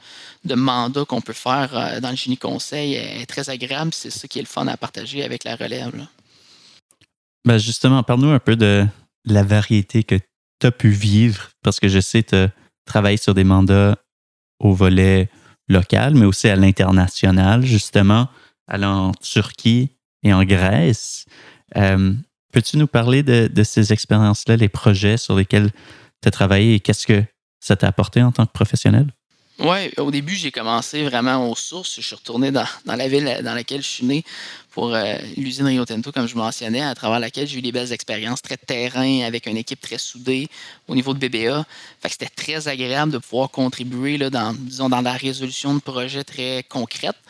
de 0.44 0.54
mandats 0.54 1.04
qu'on 1.04 1.20
peut 1.20 1.32
faire 1.32 1.76
euh, 1.76 2.00
dans 2.00 2.10
le 2.10 2.16
génie 2.16 2.38
conseil 2.38 2.94
est, 2.94 3.26
très 3.26 3.50
agréable. 3.50 3.92
C'est 3.92 4.10
ça 4.10 4.28
qui 4.28 4.38
est 4.38 4.42
le 4.42 4.48
fun 4.48 4.66
à 4.66 4.76
partager 4.76 5.24
avec 5.24 5.44
la 5.44 5.56
relève. 5.56 6.06
Ben 7.44 7.58
justement, 7.58 8.02
parle-nous 8.02 8.30
un 8.30 8.38
peu 8.38 8.56
de 8.56 8.86
la 9.24 9.42
variété 9.42 10.02
que 10.02 10.16
tu 10.60 10.66
as 10.66 10.72
pu 10.72 10.90
vivre, 10.90 11.50
parce 11.62 11.80
que 11.80 11.88
je 11.88 12.00
sais 12.00 12.22
que 12.22 12.46
tu 12.46 12.52
travailles 12.86 13.18
sur 13.18 13.34
des 13.34 13.44
mandats 13.44 13.96
au 14.58 14.72
volet 14.72 15.28
local, 15.68 16.14
mais 16.14 16.24
aussi 16.24 16.48
à 16.48 16.56
l'international, 16.56 17.64
justement, 17.64 18.28
allant 18.66 19.08
en 19.08 19.12
Turquie 19.12 19.90
et 20.22 20.32
en 20.32 20.44
Grèce. 20.44 21.26
Euh, 21.76 22.14
Peux-tu 22.56 22.78
nous 22.78 22.86
parler 22.86 23.22
de, 23.22 23.62
ces 23.64 23.92
expériences-là, 23.92 24.56
les 24.56 24.70
projets 24.70 25.18
sur 25.18 25.36
lesquels 25.36 25.70
tu 26.22 26.28
as 26.28 26.30
travaillé 26.30 26.76
et 26.76 26.80
qu'est-ce 26.80 27.06
que 27.06 27.22
ça 27.60 27.76
t'a 27.76 27.86
apporté 27.86 28.22
en 28.22 28.32
tant 28.32 28.46
que 28.46 28.52
professionnel? 28.52 29.12
Oui, 29.58 29.92
au 29.98 30.10
début, 30.10 30.34
j'ai 30.34 30.50
commencé 30.50 31.04
vraiment 31.04 31.50
aux 31.50 31.54
sources. 31.54 31.96
Je 31.96 32.00
suis 32.00 32.16
retourné 32.16 32.50
dans, 32.52 32.64
la 32.86 33.08
ville 33.08 33.40
dans 33.44 33.52
laquelle 33.52 33.82
je 33.82 33.88
suis 33.88 34.06
né 34.06 34.24
pour 34.70 34.94
euh, 34.94 35.16
l'usine 35.36 35.66
Rio 35.66 35.84
Tinto, 35.84 36.10
comme 36.12 36.26
je 36.26 36.34
mentionnais, 36.34 36.80
à 36.80 36.94
travers 36.94 37.20
laquelle 37.20 37.46
j'ai 37.46 37.58
eu 37.58 37.62
des 37.62 37.72
belles 37.72 37.92
expériences, 37.92 38.40
très 38.40 38.56
terrain, 38.56 39.20
avec 39.26 39.44
une 39.44 39.58
équipe 39.58 39.82
très 39.82 39.98
soudée 39.98 40.48
au 40.88 40.94
niveau 40.94 41.12
de 41.12 41.18
BBA. 41.18 41.62
Fait 42.00 42.08
que 42.08 42.12
c'était 42.12 42.34
très 42.34 42.68
agréable 42.68 43.12
de 43.12 43.18
pouvoir 43.18 43.50
contribuer 43.50 44.16
là, 44.16 44.30
dans, 44.30 44.54
disons, 44.54 44.88
dans 44.88 45.02
la 45.02 45.12
résolution 45.12 45.74
de 45.74 45.80
projets 45.80 46.24
très 46.24 46.64
concrètes. 46.66 47.20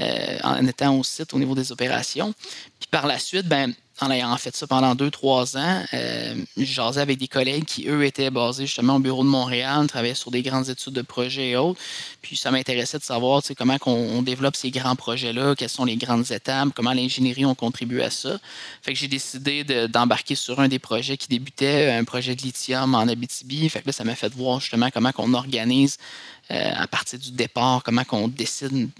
Euh, 0.00 0.38
en 0.42 0.66
étant 0.66 0.98
au 0.98 1.04
site 1.04 1.32
au 1.34 1.38
niveau 1.38 1.54
des 1.54 1.70
opérations. 1.70 2.34
Puis 2.80 2.88
par 2.90 3.06
la 3.06 3.16
suite, 3.20 3.46
ben, 3.46 3.72
en 4.00 4.10
ayant 4.10 4.36
fait 4.36 4.54
ça 4.56 4.66
pendant 4.66 4.94
deux, 4.94 5.10
trois 5.10 5.56
ans, 5.56 5.82
euh, 5.94 6.34
jasais 6.56 7.00
avec 7.00 7.18
des 7.18 7.28
collègues 7.28 7.64
qui, 7.64 7.88
eux, 7.88 8.04
étaient 8.04 8.30
basés 8.30 8.66
justement 8.66 8.96
au 8.96 8.98
bureau 8.98 9.22
de 9.22 9.28
Montréal, 9.28 9.86
travaillaient 9.86 10.14
sur 10.14 10.32
des 10.32 10.42
grandes 10.42 10.68
études 10.68 10.94
de 10.94 11.02
projets 11.02 11.50
et 11.50 11.56
autres. 11.56 11.80
Puis 12.20 12.36
ça 12.36 12.50
m'intéressait 12.50 12.98
de 12.98 13.04
savoir 13.04 13.42
comment 13.56 13.76
on, 13.86 14.22
développe 14.22 14.56
ces 14.56 14.70
grands 14.70 14.96
projets-là, 14.96 15.54
quelles 15.54 15.68
sont 15.68 15.84
les 15.84 15.96
grandes 15.96 16.30
étapes, 16.32 16.70
comment 16.74 16.92
l'ingénierie 16.92 17.44
ont 17.44 17.54
contribué 17.54 18.02
à 18.02 18.10
ça. 18.10 18.38
Fait 18.82 18.92
que 18.92 18.98
j'ai 18.98 19.08
décidé 19.08 19.62
d'embarquer 19.88 20.34
sur 20.34 20.58
un 20.60 20.68
des 20.68 20.78
projets 20.78 21.16
qui 21.16 21.28
débutait, 21.28 21.92
un 21.92 22.04
projet 22.04 22.34
de 22.34 22.42
lithium 22.42 22.94
en 22.94 23.06
Abitibi. 23.06 23.68
Fait 23.68 23.80
que 23.80 23.86
là, 23.86 23.92
ça 23.92 24.02
m'a 24.02 24.14
fait 24.16 24.32
voir 24.34 24.60
justement 24.60 24.90
comment 24.92 25.12
on 25.18 25.34
organise 25.34 25.98
euh, 26.50 26.72
à 26.76 26.86
partir 26.86 27.18
du 27.18 27.30
départ, 27.30 27.82
comment 27.82 28.02
on 28.12 28.28
décide, 28.28 28.90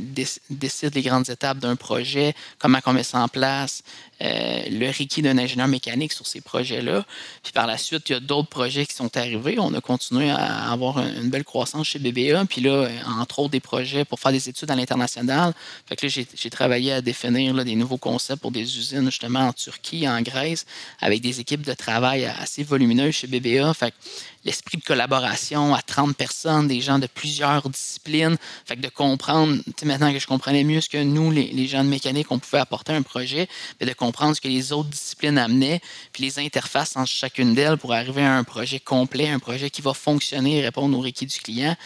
décide 0.48 0.94
les 0.94 1.02
grandes 1.02 1.28
étapes 1.28 1.58
d'un 1.58 1.76
projet, 1.76 2.34
comment 2.58 2.78
on 2.86 2.94
met 2.94 3.02
ça 3.02 3.20
en 3.20 3.28
place, 3.28 3.82
euh, 4.22 4.62
requis 4.90 5.22
d'un 5.22 5.38
ingénieur 5.38 5.68
mécanique 5.68 6.12
sur 6.12 6.26
ces 6.26 6.40
projets-là. 6.40 7.04
Puis 7.42 7.52
par 7.52 7.66
la 7.66 7.78
suite, 7.78 8.08
il 8.08 8.12
y 8.12 8.16
a 8.16 8.20
d'autres 8.20 8.48
projets 8.48 8.86
qui 8.86 8.94
sont 8.94 9.16
arrivés. 9.16 9.56
On 9.58 9.72
a 9.74 9.80
continué 9.80 10.30
à 10.30 10.70
avoir 10.70 10.98
une 10.98 11.30
belle 11.30 11.44
croissance 11.44 11.88
chez 11.88 11.98
BBA. 11.98 12.44
Puis 12.46 12.60
là, 12.60 12.88
entre 13.20 13.40
autres, 13.40 13.50
des 13.50 13.60
projets 13.60 14.04
pour 14.04 14.20
faire 14.20 14.32
des 14.32 14.48
études 14.48 14.70
à 14.70 14.76
l'international. 14.76 15.54
Fait 15.86 15.96
que 15.96 16.06
là, 16.06 16.24
j'ai 16.34 16.50
travaillé 16.50 16.92
à 16.92 17.00
définir 17.00 17.64
des 17.64 17.76
nouveaux 17.76 17.98
concepts 17.98 18.40
pour 18.40 18.50
des 18.50 18.62
usines 18.62 19.06
justement 19.06 19.48
en 19.48 19.52
Turquie, 19.52 20.08
en 20.08 20.20
Grèce, 20.22 20.66
avec 21.00 21.20
des 21.20 21.40
équipes 21.40 21.62
de 21.62 21.74
travail 21.74 22.24
assez 22.24 22.62
volumineuses 22.62 23.14
chez 23.14 23.26
BBA. 23.26 23.72
Fait 23.74 23.90
que 23.90 23.96
l'esprit 24.44 24.78
de 24.78 24.82
collaboration 24.84 25.74
à 25.74 25.82
30 25.82 26.16
personnes, 26.16 26.68
des 26.68 26.80
gens 26.80 26.98
de 26.98 27.06
plusieurs 27.06 27.68
disciplines. 27.68 28.36
Fait 28.66 28.76
que 28.76 28.82
de 28.82 28.88
comprendre, 28.88 29.62
maintenant 29.84 30.12
que 30.12 30.18
je 30.18 30.26
comprenais 30.26 30.64
mieux 30.64 30.80
ce 30.80 30.88
que 30.88 31.02
nous, 31.02 31.30
les, 31.30 31.66
gens 31.66 31.82
de 31.82 31.88
mécanique, 31.88 32.30
on 32.30 32.38
pouvait 32.38 32.58
apporter 32.58 32.92
à 32.92 32.96
un 32.96 33.02
projet, 33.02 33.48
mais 33.80 33.86
de 33.86 33.92
comprendre 33.92 34.36
ce 34.36 34.40
que 34.40 34.48
les 34.48 34.72
autres 34.72 34.90
disciplines 34.90 35.38
amenaient, 35.38 35.80
puis 36.12 36.24
les 36.24 36.38
interfaces 36.38 36.96
entre 36.96 37.10
chacune 37.10 37.54
d'elles 37.54 37.78
pour 37.78 37.92
arriver 37.92 38.22
à 38.22 38.36
un 38.36 38.44
projet 38.44 38.80
complet, 38.80 39.28
un 39.28 39.38
projet 39.38 39.70
qui 39.70 39.82
va 39.82 39.94
fonctionner 39.94 40.58
et 40.58 40.62
répondre 40.62 40.98
aux 40.98 41.02
requis 41.02 41.26
du 41.26 41.38
client. 41.38 41.76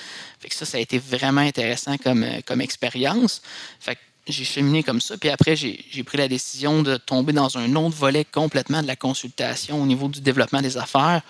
Fait 0.40 0.48
que 0.48 0.54
ça, 0.54 0.64
ça 0.64 0.78
a 0.78 0.80
été 0.80 0.98
vraiment 0.98 1.40
intéressant 1.40 1.96
comme, 1.98 2.26
comme 2.44 2.60
expérience. 2.60 3.42
Fait 3.80 3.94
que 3.94 4.00
j'ai 4.28 4.44
cheminé 4.44 4.82
comme 4.82 5.00
ça. 5.00 5.16
Puis 5.16 5.28
après, 5.30 5.56
j'ai 5.56 6.02
pris 6.04 6.18
la 6.18 6.28
décision 6.28 6.82
de 6.82 6.96
tomber 6.96 7.32
dans 7.32 7.56
un 7.58 7.74
autre 7.76 7.96
volet 7.96 8.24
complètement 8.24 8.82
de 8.82 8.86
la 8.86 8.96
consultation 8.96 9.82
au 9.82 9.86
niveau 9.86 10.08
du 10.08 10.20
développement 10.20 10.60
des 10.60 10.76
affaires, 10.76 11.22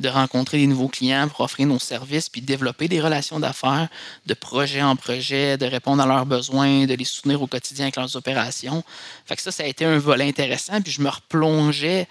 de 0.00 0.08
rencontrer 0.08 0.58
des 0.58 0.66
nouveaux 0.66 0.88
clients 0.88 1.28
pour 1.28 1.40
offrir 1.40 1.66
nos 1.66 1.78
services, 1.78 2.28
puis 2.28 2.40
développer 2.40 2.88
des 2.88 3.00
relations 3.00 3.40
d'affaires 3.40 3.88
de 4.26 4.34
projet 4.34 4.82
en 4.82 4.96
projet, 4.96 5.56
de 5.56 5.66
répondre 5.66 6.02
à 6.02 6.06
leurs 6.06 6.26
besoins, 6.26 6.86
de 6.86 6.94
les 6.94 7.04
soutenir 7.04 7.42
au 7.42 7.46
quotidien 7.46 7.86
avec 7.86 7.96
leurs 7.96 8.16
opérations. 8.16 8.82
Fait 9.24 9.36
que 9.36 9.42
ça, 9.42 9.50
ça 9.50 9.62
a 9.62 9.66
été 9.66 9.84
un 9.84 9.98
volet 9.98 10.28
intéressant. 10.28 10.80
Puis 10.80 10.92
je 10.92 11.02
me 11.02 11.08
replongeais 11.08 12.08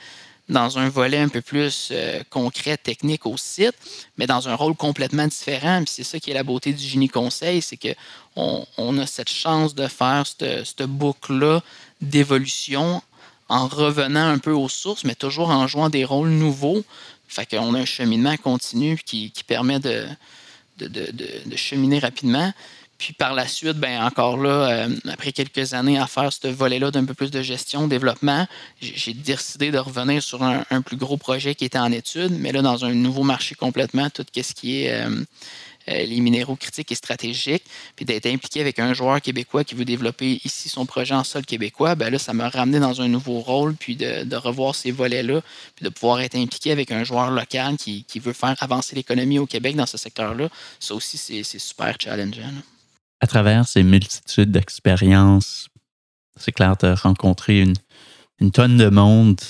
dans 0.50 0.78
un 0.78 0.90
volet 0.90 1.18
un 1.18 1.30
peu 1.30 1.42
plus 1.42 1.90
euh, 1.92 2.22
concret, 2.30 2.78
technique 2.78 3.26
au 3.26 3.38
site, 3.38 3.76
mais 4.18 4.28
dans 4.28 4.48
un 4.48 4.56
rôle 4.56 4.76
complètement 4.76 5.28
différent. 5.28 5.84
C'est 5.88 6.04
ça 6.04 6.20
qui 6.20 6.32
est 6.32 6.34
la 6.34 6.44
beauté 6.44 6.72
du 6.74 6.84
génie 6.84 7.10
conseil, 7.10 7.62
c'est 7.62 7.78
qu'on 7.78 8.66
on 8.78 8.98
a 9.00 9.08
cette 9.08 9.30
chance 9.30 9.74
de 9.74 9.88
faire 9.88 10.26
cette, 10.28 10.84
boucle-là 10.84 11.64
d'évolution 12.02 13.02
en 13.50 13.68
revenant 13.68 14.28
un 14.28 14.38
peu 14.38 14.52
aux 14.52 14.70
sources, 14.70 15.04
mais 15.04 15.16
toujours 15.16 15.50
en 15.50 15.68
jouant 15.68 15.90
des 15.90 16.06
rôles 16.06 16.30
nouveaux. 16.30 16.84
Fait 17.28 17.46
qu'on 17.48 17.74
a 17.74 17.80
un 17.80 17.86
cheminement 17.86 18.38
continu 18.38 19.00
qui, 19.04 19.32
permet 19.48 19.80
de 19.80 20.08
cheminer 21.56 22.00
rapidement. 22.00 22.54
Puis 22.98 23.14
par 23.14 23.34
la 23.34 23.48
suite, 23.48 23.78
ben 23.78 24.02
encore 24.04 24.38
là, 24.38 24.70
euh, 24.70 24.90
après 25.10 25.32
quelques 25.32 25.74
années 25.74 26.00
à 26.00 26.08
faire 26.08 26.32
ce 26.32 26.48
volet-là 26.48 26.92
d'un 26.92 27.04
peu 27.04 27.14
plus 27.14 27.32
de 27.32 27.42
gestion, 27.42 27.88
développement, 27.88 28.48
j'ai 28.82 29.14
décidé 29.14 29.72
de 29.72 29.78
revenir 29.78 30.24
sur 30.24 30.44
un, 30.44 30.64
plus 30.82 30.98
gros 30.98 31.18
projet 31.18 31.56
qui 31.56 31.66
était 31.66 31.80
en 31.80 31.92
étude, 31.92 32.32
mais 32.40 32.52
là, 32.52 32.62
dans 32.62 32.86
un 32.86 32.94
nouveau 32.94 33.24
marché 33.24 33.56
complètement, 33.56 34.10
tout 34.10 34.26
ce 34.36 34.54
qui 34.54 34.84
est 34.84 34.92
euh, 35.88 36.04
les 36.04 36.20
minéraux 36.20 36.56
critiques 36.56 36.92
et 36.92 36.96
stratégiques, 36.96 37.64
puis 37.96 38.06
d'être 38.06 38.26
impliqué 38.26 38.60
avec 38.60 38.80
un 38.80 38.94
joueur 38.94 39.22
québécois 39.22 39.64
qui 39.64 39.76
veut 39.76 39.86
développer 39.86 40.42
ici 40.44 40.68
son 40.68 40.86
projet 40.88 41.14
en 41.14 41.24
sol 41.24 41.46
québécois, 41.46 41.94
ben 41.94 42.10
là, 42.10 42.18
ça 42.18 42.34
m'a 42.34 42.50
ramené 42.50 42.80
dans 42.80 43.02
un 43.02 43.08
nouveau 43.08 43.40
rôle, 43.40 43.76
puis 43.76 43.96
de, 43.96 44.36
revoir 44.36 44.74
ces 44.74 44.92
volets-là, 44.92 45.42
puis 45.76 45.84
de 45.86 45.90
pouvoir 45.90 46.22
être 46.22 46.36
impliqué 46.36 46.72
avec 46.72 46.92
un 46.92 47.04
joueur 47.04 47.30
local 47.30 47.78
qui, 47.78 48.04
qui 48.06 48.20
veut 48.20 48.34
faire 48.34 48.56
avancer 48.60 48.96
l'économie 48.96 49.38
au 49.38 49.46
Québec 49.46 49.76
dans 49.76 49.86
ce 49.86 49.98
secteur-là. 49.98 50.50
Ça 50.80 50.96
aussi, 50.96 51.18
c'est 51.18 51.60
super 51.60 51.96
challengeant. 52.00 52.52
À 53.26 53.28
travers 53.28 53.68
ces 53.68 53.82
multitudes 53.82 54.52
d'expériences, 54.52 55.70
c'est 56.36 56.52
clair, 56.52 56.78
tu 56.78 56.86
as 56.86 56.94
rencontré 56.94 57.60
une, 57.60 57.74
une 58.40 58.52
tonne 58.52 58.78
de 58.78 58.88
monde 58.88 59.42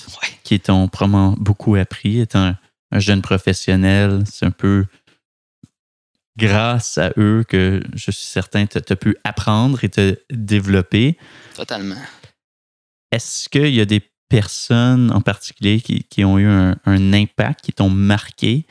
qui 0.44 0.58
t'ont 0.60 0.88
probablement 0.88 1.34
beaucoup 1.36 1.74
appris. 1.74 2.20
Étant 2.20 2.38
un, 2.38 2.58
un 2.90 3.00
jeune 3.00 3.20
professionnel, 3.20 4.24
c'est 4.32 4.46
un 4.46 4.50
peu 4.50 4.86
grâce 6.38 6.96
à 6.96 7.12
eux 7.18 7.44
que 7.46 7.82
je 7.92 8.10
suis 8.10 8.24
certain 8.24 8.64
que 8.64 8.78
tu 8.78 8.92
as 8.94 8.96
pu 8.96 9.14
apprendre 9.24 9.84
et 9.84 9.90
te 9.90 10.18
développer. 10.30 11.18
Totalement. 11.54 12.00
Est-ce 13.12 13.50
qu'il 13.50 13.74
y 13.74 13.80
a 13.82 13.84
des 13.84 14.00
personnes 14.30 15.12
en 15.12 15.20
particulier 15.20 15.82
qui, 15.82 16.24
ont 16.24 16.38
eu 16.38 16.46
un, 16.46 17.12
impact, 17.12 17.60
qui 17.60 17.74
t'ont 17.74 17.90
marqué? 17.90 18.66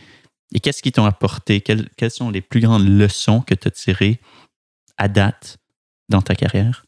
Et 0.52 0.60
qu'est-ce 0.60 0.82
qu'ils 0.82 0.94
t'ont 0.94 1.06
apporté? 1.06 1.62
Quelles, 1.62 1.90
quelles, 1.96 2.10
sont 2.10 2.32
les 2.32 2.42
plus 2.42 2.62
grandes 2.62 2.88
leçons 2.88 3.42
que 3.42 3.54
tu 3.54 3.68
as 3.68 3.72
tirées 3.72 4.20
à 4.98 5.08
date 5.08 5.58
dans 6.10 6.22
ta 6.22 6.36
carrière? 6.36 6.86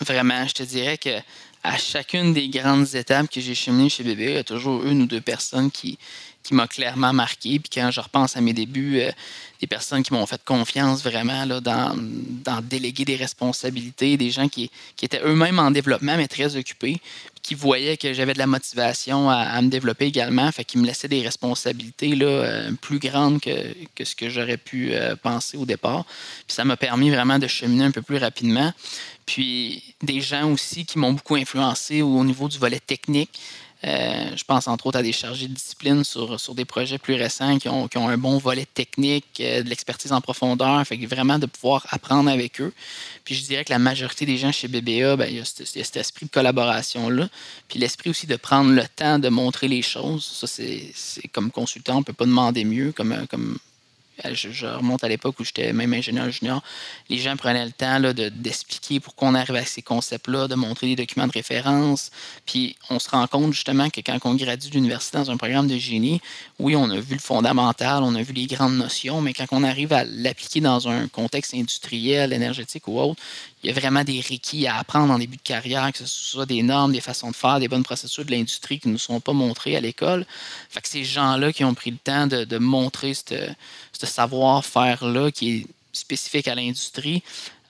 Vraiment, 0.00 0.46
je 0.46 0.54
te 0.54 0.62
dirais 0.62 0.98
que 0.98 1.18
à 1.64 1.76
chacune 1.76 2.32
des 2.32 2.48
grandes 2.48 2.94
étapes 2.94 3.28
que 3.28 3.40
j'ai 3.40 3.54
cheminées 3.54 3.88
chez 3.88 4.04
Bébé, 4.04 4.26
il 4.26 4.34
y 4.34 4.38
a 4.38 4.44
toujours 4.44 4.84
une 4.84 5.02
ou 5.02 5.06
deux 5.06 5.20
personnes 5.20 5.70
qui, 5.70 5.98
qui 6.42 6.54
m'ont 6.54 6.66
clairement 6.66 7.12
marqué. 7.12 7.58
Puis 7.58 7.70
quand 7.74 7.90
je 7.90 8.00
repense 8.00 8.36
à 8.36 8.40
mes 8.40 8.52
débuts, 8.52 9.00
euh, 9.00 9.10
des 9.60 9.66
personnes 9.66 10.02
qui 10.02 10.12
m'ont 10.12 10.24
fait 10.24 10.42
confiance 10.44 11.02
vraiment 11.02 11.44
là, 11.44 11.60
dans, 11.60 11.96
déléguer 12.62 13.04
des 13.04 13.16
responsabilités, 13.16 14.16
des 14.16 14.30
gens 14.30 14.48
qui 14.48 14.70
étaient 15.02 15.20
eux-mêmes 15.24 15.58
en 15.58 15.70
développement, 15.70 16.16
mais 16.16 16.28
très 16.28 16.56
occupés, 16.56 17.00
qui 17.42 17.54
voyaient 17.54 17.96
que 17.96 18.12
j'avais 18.12 18.32
de 18.32 18.38
la 18.38 18.46
motivation 18.46 19.30
à, 19.30 19.60
me 19.62 19.68
développer 19.68 20.06
également, 20.06 20.50
fait 20.52 20.64
qu'ils 20.64 20.80
me 20.80 20.86
laissaient 20.86 21.08
des 21.08 21.22
responsabilités 21.22 22.16
euh, 22.20 22.72
plus 22.80 22.98
grandes 22.98 23.40
que, 23.40 24.04
ce 24.04 24.14
que 24.14 24.28
j'aurais 24.28 24.56
pu 24.56 24.92
euh, 24.92 25.16
penser 25.16 25.56
au 25.56 25.66
départ. 25.66 26.04
Ça 26.46 26.64
m'a 26.64 26.76
permis 26.76 27.10
vraiment 27.10 27.38
de 27.38 27.46
cheminer 27.46 27.84
un 27.84 27.90
peu 27.90 28.02
plus 28.02 28.18
rapidement. 28.18 28.72
Puis 29.26 29.94
des 30.02 30.20
gens 30.20 30.50
aussi 30.50 30.86
qui 30.86 30.98
m'ont 30.98 31.12
beaucoup 31.12 31.34
influencé 31.34 32.02
au 32.02 32.24
niveau 32.24 32.48
du 32.48 32.58
volet 32.58 32.80
technique. 32.80 33.40
Euh, 33.84 34.36
je 34.36 34.42
pense 34.42 34.66
entre 34.66 34.86
autres 34.86 34.98
à 34.98 35.02
des 35.02 35.12
chargés 35.12 35.46
de 35.46 35.54
discipline 35.54 36.02
sur, 36.02 36.40
sur 36.40 36.54
des 36.54 36.64
projets 36.64 36.98
plus 36.98 37.14
récents 37.14 37.58
qui 37.58 37.68
ont, 37.68 37.86
qui 37.86 37.96
ont 37.96 38.08
un 38.08 38.18
bon 38.18 38.36
volet 38.38 38.66
technique, 38.66 39.40
euh, 39.40 39.62
de 39.62 39.68
l'expertise 39.68 40.12
en 40.12 40.20
profondeur, 40.20 40.84
fait 40.84 40.96
vraiment 41.06 41.38
de 41.38 41.46
pouvoir 41.46 41.86
apprendre 41.90 42.28
avec 42.28 42.60
eux. 42.60 42.72
Puis 43.24 43.36
je 43.36 43.44
dirais 43.44 43.64
que 43.64 43.72
la 43.72 43.78
majorité 43.78 44.26
des 44.26 44.36
gens 44.36 44.50
chez 44.50 44.66
BBA, 44.66 45.14
ben, 45.16 45.26
il, 45.28 45.36
y 45.36 45.40
a 45.40 45.44
cet, 45.44 45.96
esprit 45.96 46.26
de 46.26 46.30
collaboration-là, 46.30 47.28
puis 47.68 47.78
l'esprit 47.78 48.10
aussi 48.10 48.26
de 48.26 48.36
prendre 48.36 48.72
le 48.72 48.84
temps 48.88 49.20
de 49.20 49.28
montrer 49.28 49.68
les 49.68 49.82
choses. 49.82 50.24
Ça, 50.24 50.48
c'est 50.48 51.28
comme 51.30 51.52
consultant, 51.52 51.96
on 51.96 52.00
ne 52.00 52.04
peut 52.04 52.12
pas 52.12 52.26
demander 52.26 52.64
mieux, 52.64 52.90
comme, 52.90 53.26
comme 53.30 53.58
euh, 54.24 54.34
je, 54.34 54.66
remonte 54.66 55.04
à 55.04 55.08
l'époque 55.08 55.38
où 55.40 55.44
j'étais 55.44 55.72
même 55.72 55.92
ingénieur 55.94 56.30
junior, 56.30 56.62
les 57.08 57.18
gens 57.18 57.36
prenaient 57.36 57.64
le 57.64 57.72
temps 57.72 58.00
d'expliquer 58.00 59.00
pourquoi 59.00 59.28
on 59.28 59.34
arrive 59.34 59.56
à 59.56 59.64
ces 59.64 59.82
concepts-là, 59.82 60.48
de 60.48 60.54
montrer 60.54 60.88
des 60.88 60.96
documents 60.96 61.26
de 61.26 61.32
référence. 61.32 62.10
Puis 62.46 62.76
on 62.90 62.98
se 62.98 63.08
rend 63.10 63.26
compte 63.26 63.52
justement 63.52 63.90
que 63.90 64.00
quand 64.00 64.18
on 64.24 64.34
gradue 64.34 64.70
d'université 64.70 65.18
dans 65.18 65.30
un 65.30 65.36
programme 65.36 65.68
de 65.68 65.76
génie, 65.76 66.20
oui, 66.58 66.74
on 66.76 66.90
a 66.90 66.98
vu 66.98 67.14
le 67.14 67.20
fondamental, 67.20 68.02
on 68.02 68.14
a 68.14 68.22
vu 68.22 68.32
les 68.32 68.46
grandes 68.46 68.76
notions, 68.76 69.20
mais 69.20 69.32
quand 69.32 69.46
on 69.52 69.62
arrive 69.62 69.92
à 69.92 70.04
l'appliquer 70.04 70.60
dans 70.60 70.88
un 70.88 71.08
contexte 71.08 71.54
industriel, 71.54 72.32
énergétique 72.32 72.88
ou 72.88 73.00
autre, 73.00 73.22
il 73.62 73.70
y 73.70 73.70
a 73.70 73.78
vraiment 73.78 74.04
des 74.04 74.20
requis 74.20 74.66
à 74.66 74.78
apprendre 74.78 75.12
en 75.12 75.18
début 75.18 75.36
de 75.36 75.42
carrière, 75.42 75.90
que 75.92 75.98
ce 75.98 76.06
soit 76.06 76.46
des 76.46 76.62
normes, 76.62 76.92
des 76.92 77.00
façons 77.00 77.30
de 77.30 77.36
faire, 77.36 77.58
des 77.58 77.68
bonnes 77.68 77.82
procédures 77.82 78.24
de 78.24 78.30
l'industrie 78.30 78.78
qui 78.78 78.88
ne 78.88 78.92
nous 78.92 78.98
sont 78.98 79.20
pas 79.20 79.32
montrées 79.32 79.76
à 79.76 79.80
l'école. 79.80 80.26
Fait 80.70 80.80
que 80.80 80.88
ces 80.88 81.04
gens-là 81.04 81.52
qui 81.52 81.64
ont 81.64 81.74
pris 81.74 81.90
le 81.90 81.96
temps 81.96 82.26
de, 82.26 82.58
montrer 82.58 83.14
ce 83.14 83.54
savoir-faire-là 84.06 85.30
qui 85.32 85.50
est 85.50 85.66
spécifique 85.92 86.46
à 86.46 86.54
l'industrie, 86.54 87.22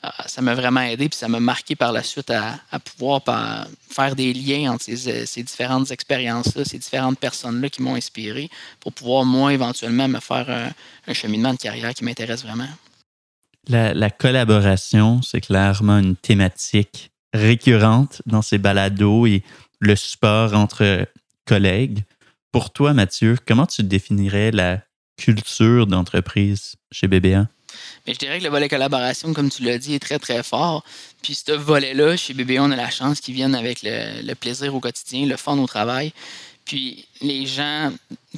euh, 0.04 0.08
ça 0.26 0.42
m'a 0.42 0.54
vraiment 0.54 0.82
aidé, 0.82 1.08
puis 1.08 1.18
ça 1.18 1.28
m'a 1.28 1.40
marqué 1.40 1.74
par 1.74 1.92
la 1.92 2.02
suite 2.02 2.30
à, 2.30 2.60
pouvoir 2.78 3.22
faire 3.90 4.14
des 4.14 4.32
liens 4.32 4.72
entre 4.72 4.84
ces, 4.84 5.42
différentes 5.42 5.90
expériences-là, 5.90 6.64
ces 6.64 6.78
différentes 6.78 7.18
personnes-là 7.18 7.70
qui 7.70 7.82
m'ont 7.82 7.94
inspiré, 7.94 8.50
pour 8.78 8.92
pouvoir, 8.92 9.24
moi, 9.24 9.52
éventuellement, 9.52 10.06
me 10.06 10.20
faire 10.20 10.74
un 11.06 11.14
cheminement 11.14 11.52
de 11.52 11.58
carrière 11.58 11.94
qui 11.94 12.04
m'intéresse 12.04 12.42
vraiment. 12.42 12.68
La, 13.68 14.10
collaboration, 14.10 15.20
c'est 15.22 15.40
clairement 15.40 15.98
une 15.98 16.16
thématique 16.16 17.10
récurrente 17.34 18.22
dans 18.26 18.42
ces 18.42 18.58
balados 18.58 19.26
et 19.26 19.42
le 19.80 19.94
support 19.94 20.54
entre 20.54 21.06
collègues. 21.44 22.04
Pour 22.52 22.72
toi, 22.72 22.94
Mathieu, 22.94 23.36
comment 23.46 23.66
tu 23.66 23.82
définirais 23.82 24.50
la 24.52 24.80
culture 25.18 25.86
d'entreprise 25.86 26.76
chez 26.92 27.08
BBA? 27.08 27.46
Mais 28.06 28.14
je 28.14 28.18
dirais 28.18 28.38
que 28.38 28.44
le 28.44 28.50
volet 28.50 28.68
collaboration, 28.68 29.34
comme 29.34 29.50
tu 29.50 29.62
l'as 29.62 29.78
dit, 29.78 29.94
est 29.94 29.98
très, 29.98 30.18
très 30.18 30.42
fort. 30.42 30.82
Puis 31.22 31.34
ce 31.34 31.52
volet-là, 31.52 32.16
chez 32.16 32.32
BBA, 32.32 32.62
on 32.62 32.70
a 32.70 32.76
la 32.76 32.90
chance 32.90 33.20
qu'il 33.20 33.34
vienne 33.34 33.54
avec 33.54 33.82
le, 33.82 34.22
le, 34.22 34.34
plaisir 34.34 34.74
au 34.74 34.80
quotidien, 34.80 35.26
le 35.26 35.36
fun 35.36 35.58
au 35.58 35.66
travail. 35.66 36.12
Puis 36.68 37.08
les 37.22 37.46
gens 37.46 37.90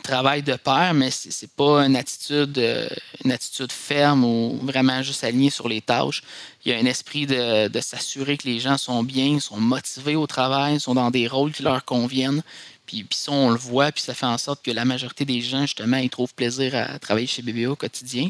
travaillent 0.04 0.44
de 0.44 0.54
pair, 0.54 0.94
mais 0.94 1.10
ce 1.10 1.28
n'est 1.28 1.50
pas 1.56 1.84
une 1.84 1.96
attitude, 1.96 2.56
euh, 2.58 2.88
une 3.24 3.32
attitude 3.32 3.72
ferme 3.72 4.24
ou 4.24 4.56
vraiment 4.62 5.02
juste 5.02 5.24
alignée 5.24 5.50
sur 5.50 5.68
les 5.68 5.80
tâches. 5.80 6.22
Il 6.64 6.70
y 6.70 6.74
a 6.74 6.78
un 6.78 6.84
esprit 6.84 7.26
de, 7.26 7.68
s'assurer 7.80 8.36
que 8.36 8.46
les 8.46 8.60
gens 8.60 8.78
sont 8.78 9.02
bien, 9.02 9.40
sont 9.40 9.58
motivés 9.58 10.14
au 10.14 10.28
travail, 10.28 10.78
sont 10.78 10.94
dans 10.94 11.10
des 11.10 11.26
rôles 11.26 11.50
qui 11.50 11.64
leur 11.64 11.84
conviennent. 11.84 12.42
Puis, 12.86 13.02
puis, 13.02 13.18
ça, 13.18 13.32
on 13.32 13.50
le 13.50 13.58
voit, 13.58 13.90
puis 13.90 14.02
ça 14.02 14.14
fait 14.14 14.26
en 14.26 14.38
sorte 14.38 14.64
que 14.64 14.70
la 14.70 14.84
majorité 14.84 15.24
des 15.24 15.40
gens, 15.40 15.62
justement, 15.62 15.96
ils 15.96 16.10
trouvent 16.10 16.34
plaisir 16.34 16.76
à 16.76 17.00
travailler 17.00 17.26
chez 17.26 17.42
BBA 17.42 17.68
au 17.68 17.76
quotidien. 17.76 18.28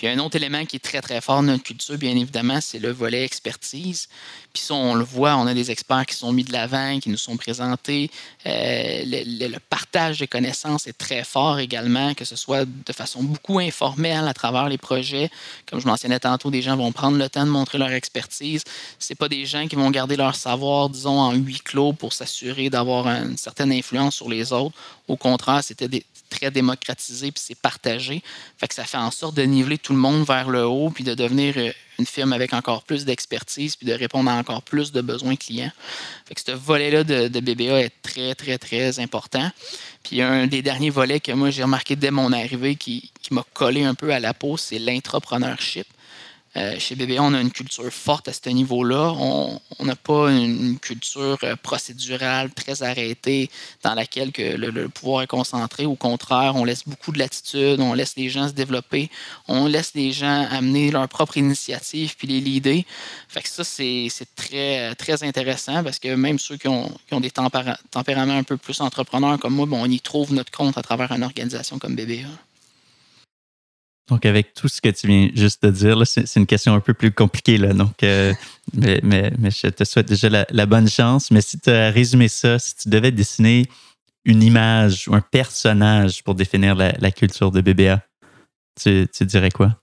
Puis 0.00 0.08
un 0.08 0.18
autre 0.18 0.36
élément 0.36 0.64
qui 0.64 0.76
est 0.76 0.80
très, 0.80 1.02
très 1.02 1.20
fort 1.20 1.36
dans 1.36 1.52
notre 1.52 1.62
culture, 1.62 1.98
bien 1.98 2.16
évidemment, 2.16 2.58
c'est 2.62 2.78
le 2.78 2.90
volet 2.90 3.22
expertise. 3.22 4.08
Puis 4.50 4.62
on 4.70 4.94
le 4.94 5.04
voit, 5.04 5.36
on 5.36 5.46
a 5.46 5.52
des 5.52 5.70
experts 5.70 6.06
qui 6.06 6.14
sont 6.14 6.32
mis 6.32 6.42
de 6.42 6.52
l'avant, 6.52 6.98
qui 7.00 7.10
nous 7.10 7.18
sont 7.18 7.36
présentés. 7.36 8.10
Euh, 8.46 9.02
le, 9.04 9.58
partage 9.58 10.18
de 10.18 10.24
connaissances 10.24 10.86
est 10.86 10.96
très 10.96 11.22
fort 11.22 11.58
également, 11.58 12.14
que 12.14 12.24
ce 12.24 12.34
soit 12.34 12.64
de 12.64 12.92
façon 12.94 13.22
beaucoup 13.22 13.58
informelle 13.58 14.26
à 14.26 14.32
travers 14.32 14.70
les 14.70 14.78
projets. 14.78 15.28
Comme 15.68 15.82
je 15.82 15.86
mentionnais 15.86 16.18
tantôt, 16.18 16.50
des 16.50 16.62
gens 16.62 16.78
vont 16.78 16.92
prendre 16.92 17.18
le 17.18 17.28
temps 17.28 17.44
de 17.44 17.50
montrer 17.50 17.76
leur 17.76 17.92
expertise. 17.92 18.64
Ce 18.98 19.12
pas 19.12 19.28
des 19.28 19.44
gens 19.44 19.68
qui 19.68 19.76
vont 19.76 19.90
garder 19.90 20.16
leur 20.16 20.34
savoir, 20.34 20.88
disons, 20.88 21.20
en 21.20 21.34
huis 21.34 21.60
clos 21.62 21.92
pour 21.92 22.14
s'assurer 22.14 22.70
d'avoir 22.70 23.06
une 23.06 23.36
certaine 23.36 23.70
influence 23.70 24.14
sur 24.14 24.30
les 24.30 24.50
autres. 24.54 24.74
Au 25.08 25.18
contraire, 25.18 25.62
c'était 25.62 25.88
des, 25.88 26.06
très 26.30 26.50
démocratisé 26.50 27.30
puis 27.32 27.42
c'est 27.44 27.58
partagé. 27.58 28.22
Fait 28.56 28.68
que 28.68 28.74
ça 28.74 28.84
fait 28.84 28.96
en 28.96 29.10
sorte 29.10 29.34
de 29.34 29.42
niveler 29.42 29.76
tout 29.76 29.92
le 29.92 29.98
monde 29.98 30.24
vers 30.24 30.48
le 30.48 30.64
haut 30.64 30.90
puis 30.90 31.04
de 31.04 31.14
devenir 31.14 31.54
euh, 31.58 31.70
une 31.98 32.06
firme 32.06 32.32
avec 32.32 32.54
encore 32.54 32.84
plus 32.84 33.04
d'expertise 33.04 33.76
puis 33.76 33.86
de 33.86 33.92
répondre 33.92 34.30
à 34.30 34.34
encore 34.34 34.62
plus 34.62 34.92
de 34.92 35.02
besoins 35.02 35.36
clients. 35.36 35.72
Fait 36.26 36.34
que 36.34 36.40
ce 36.40 36.52
volet-là 36.52 37.04
de, 37.04 37.40
BBA 37.40 37.80
est 37.82 37.92
très, 38.02 38.34
très, 38.34 38.56
très 38.56 38.98
important. 39.00 39.50
Puis 40.02 40.22
un 40.22 40.46
des 40.46 40.62
derniers 40.62 40.90
volets 40.90 41.20
que 41.20 41.32
moi 41.32 41.50
j'ai 41.50 41.62
remarqué 41.62 41.96
dès 41.96 42.10
mon 42.10 42.32
arrivée 42.32 42.76
qui, 42.76 43.10
qui 43.20 43.34
m'a 43.34 43.44
collé 43.52 43.84
un 43.84 43.94
peu 43.94 44.12
à 44.12 44.20
la 44.20 44.32
peau, 44.32 44.56
c'est 44.56 44.78
l'intrapreneurship. 44.78 45.86
Euh, 46.56 46.76
chez 46.80 46.96
BBA, 46.96 47.22
on 47.22 47.32
a 47.32 47.40
une 47.40 47.52
culture 47.52 47.92
forte 47.92 48.26
à 48.26 48.32
ce 48.32 48.48
niveau-là. 48.48 49.12
On 49.16 49.84
n'a 49.84 49.94
pas 49.94 50.32
une, 50.32 50.78
culture 50.80 51.38
euh, 51.44 51.54
procédurale 51.54 52.50
très 52.50 52.82
arrêtée 52.82 53.50
dans 53.84 53.94
laquelle 53.94 54.32
que 54.32 54.56
le, 54.56 54.88
pouvoir 54.88 55.22
est 55.22 55.26
concentré. 55.28 55.86
Au 55.86 55.94
contraire, 55.94 56.56
on 56.56 56.64
laisse 56.64 56.82
beaucoup 56.86 57.12
de 57.12 57.18
latitude, 57.18 57.80
on 57.80 57.94
laisse 57.94 58.16
les 58.16 58.28
gens 58.28 58.48
se 58.48 58.52
développer, 58.52 59.10
on 59.46 59.66
laisse 59.66 59.92
les 59.94 60.12
gens 60.12 60.48
amener 60.50 60.90
leur 60.90 61.08
propre 61.08 61.36
initiative 61.36 62.16
puis 62.16 62.26
les 62.26 62.40
leader. 62.40 62.82
Fait 63.28 63.42
que 63.42 63.48
ça, 63.48 63.62
c'est 63.62 64.10
très, 64.34 65.22
intéressant 65.22 65.84
parce 65.84 65.98
que 65.98 66.14
même 66.14 66.38
ceux 66.38 66.56
qui 66.56 66.68
ont, 66.68 66.90
des 67.20 67.30
tempéraments 67.30 68.36
un 68.36 68.42
peu 68.42 68.56
plus 68.56 68.80
entrepreneurs 68.80 69.38
comme 69.38 69.54
moi, 69.54 69.66
on 69.70 69.86
y 69.86 70.00
trouve 70.00 70.32
notre 70.32 70.50
compte 70.50 70.78
à 70.78 70.82
travers 70.82 71.12
une 71.12 71.22
organisation 71.22 71.78
comme 71.78 71.94
BBA. 71.94 72.28
Donc, 74.08 74.26
avec 74.26 74.54
tout 74.54 74.68
ce 74.68 74.80
que 74.80 74.88
tu 74.88 75.06
viens 75.06 75.30
juste 75.34 75.62
de 75.64 75.70
dire, 75.70 76.02
c'est 76.04 76.36
une 76.36 76.46
question 76.46 76.74
un 76.74 76.80
peu 76.80 76.94
plus 76.94 77.12
compliquée. 77.12 77.58
Là, 77.58 77.72
donc, 77.72 78.02
euh, 78.02 78.34
mais, 78.72 79.00
mais, 79.02 79.50
je 79.50 79.68
te 79.68 79.84
souhaite 79.84 80.08
déjà 80.08 80.28
la, 80.48 80.66
bonne 80.66 80.88
chance. 80.88 81.30
Mais 81.30 81.40
si 81.40 81.58
tu 81.58 81.70
as 81.70 81.90
résumé 81.90 82.28
ça, 82.28 82.58
si 82.58 82.74
tu 82.74 82.88
devais 82.88 83.12
dessiner 83.12 83.68
une 84.24 84.42
image 84.42 85.06
ou 85.08 85.14
un 85.14 85.20
personnage 85.20 86.24
pour 86.24 86.34
définir 86.34 86.74
la, 86.74 87.10
culture 87.12 87.52
de 87.52 87.60
BBA, 87.60 88.02
tu, 88.80 89.06
tu 89.12 89.24
dirais 89.24 89.50
quoi? 89.50 89.80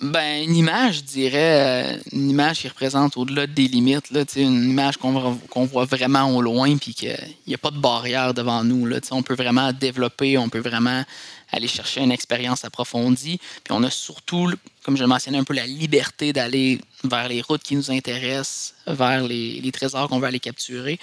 Ben, 0.00 0.42
une 0.42 0.56
image, 0.56 0.96
je 0.96 1.02
dirais, 1.02 1.92
euh, 1.92 1.98
une 2.12 2.30
image 2.30 2.60
qui 2.60 2.68
représente 2.68 3.16
au-delà 3.16 3.46
des 3.46 3.68
limites, 3.68 4.10
là, 4.10 4.24
une 4.34 4.70
image 4.70 4.96
qu'on 4.96 5.64
voit 5.64 5.84
vraiment 5.84 6.34
au 6.34 6.42
loin, 6.42 6.76
puis 6.76 6.92
qu'il 6.94 7.16
n'y 7.46 7.54
a 7.54 7.58
pas 7.58 7.70
de 7.70 7.78
barrière 7.78 8.34
devant 8.34 8.64
nous. 8.64 8.86
Là, 8.86 8.98
on 9.12 9.22
peut 9.22 9.34
vraiment 9.34 9.72
développer, 9.72 10.38
on 10.38 10.48
peut 10.48 10.60
vraiment 10.60 11.04
aller 11.52 11.68
chercher 11.68 12.00
une 12.00 12.10
expérience 12.10 12.64
approfondie. 12.64 13.38
Puis 13.62 13.72
on 13.72 13.82
a 13.82 13.90
surtout, 13.90 14.50
comme 14.84 14.96
je 14.96 15.02
le 15.02 15.08
mentionnais 15.08 15.38
un 15.38 15.44
peu, 15.44 15.54
la 15.54 15.66
liberté 15.66 16.32
d'aller 16.32 16.80
vers 17.04 17.28
les 17.28 17.42
routes 17.42 17.62
qui 17.62 17.76
nous 17.76 17.90
intéressent, 17.90 18.74
vers 18.86 19.22
les, 19.22 19.70
trésors 19.72 20.08
qu'on 20.08 20.18
veut 20.18 20.26
aller 20.26 20.40
capturer. 20.40 20.98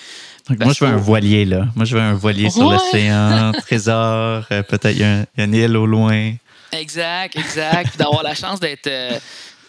moi, 0.49 0.73
je 0.73 0.83
veux 0.83 0.91
un 0.91 0.97
voilier, 0.97 1.45
là. 1.45 1.67
Moi, 1.75 1.85
je 1.85 1.95
veux 1.95 2.01
un 2.01 2.13
voilier 2.13 2.49
sur 2.49 2.69
l'océan, 2.69 3.51
trésor, 3.62 4.45
euh, 4.51 4.63
peut-être 4.63 5.27
une 5.38 5.53
île 5.53 5.77
au 5.77 5.85
loin. 5.85 6.33
Exact, 6.71 7.35
exact. 7.35 7.97
D'avoir 7.97 8.23
la 8.23 8.35
chance 8.35 8.59
d'être... 8.59 8.88
Euh, 8.88 9.19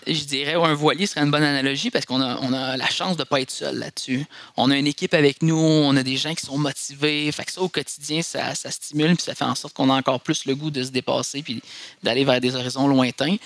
je 0.06 0.24
dirais, 0.24 0.54
un 0.54 0.74
voilier 0.74 1.06
serait 1.06 1.20
une 1.20 1.30
bonne 1.30 1.42
analogie 1.42 1.90
parce 1.90 2.06
qu'on 2.06 2.20
a, 2.20 2.38
on 2.40 2.52
a 2.52 2.76
la 2.76 2.88
chance 2.88 3.16
de 3.16 3.22
ne 3.22 3.24
pas 3.24 3.40
être 3.40 3.50
seul 3.50 3.78
là-dessus. 3.78 4.26
On 4.56 4.70
a 4.70 4.76
une 4.76 4.86
équipe 4.86 5.14
avec 5.14 5.42
nous, 5.42 5.58
on 5.58 5.96
a 5.96 6.02
des 6.02 6.16
gens 6.16 6.34
qui 6.34 6.46
sont 6.46 6.58
motivés. 6.58 7.30
Fait 7.32 7.44
que 7.44 7.52
ça, 7.52 7.60
au 7.60 7.68
quotidien, 7.68 8.22
ça, 8.22 8.54
stimule 8.54 9.16
puis 9.16 9.24
ça 9.24 9.34
fait 9.34 9.44
en 9.44 9.54
sorte 9.54 9.74
qu'on 9.74 9.90
a 9.90 9.94
encore 9.94 10.20
plus 10.20 10.46
le 10.46 10.54
goût 10.54 10.70
de 10.70 10.82
se 10.82 10.90
dépasser 10.90 11.42
puis 11.42 11.62
d'aller 12.02 12.24
vers 12.24 12.40
des 12.40 12.54
horizons 12.54 12.88
lointains. 12.88 13.36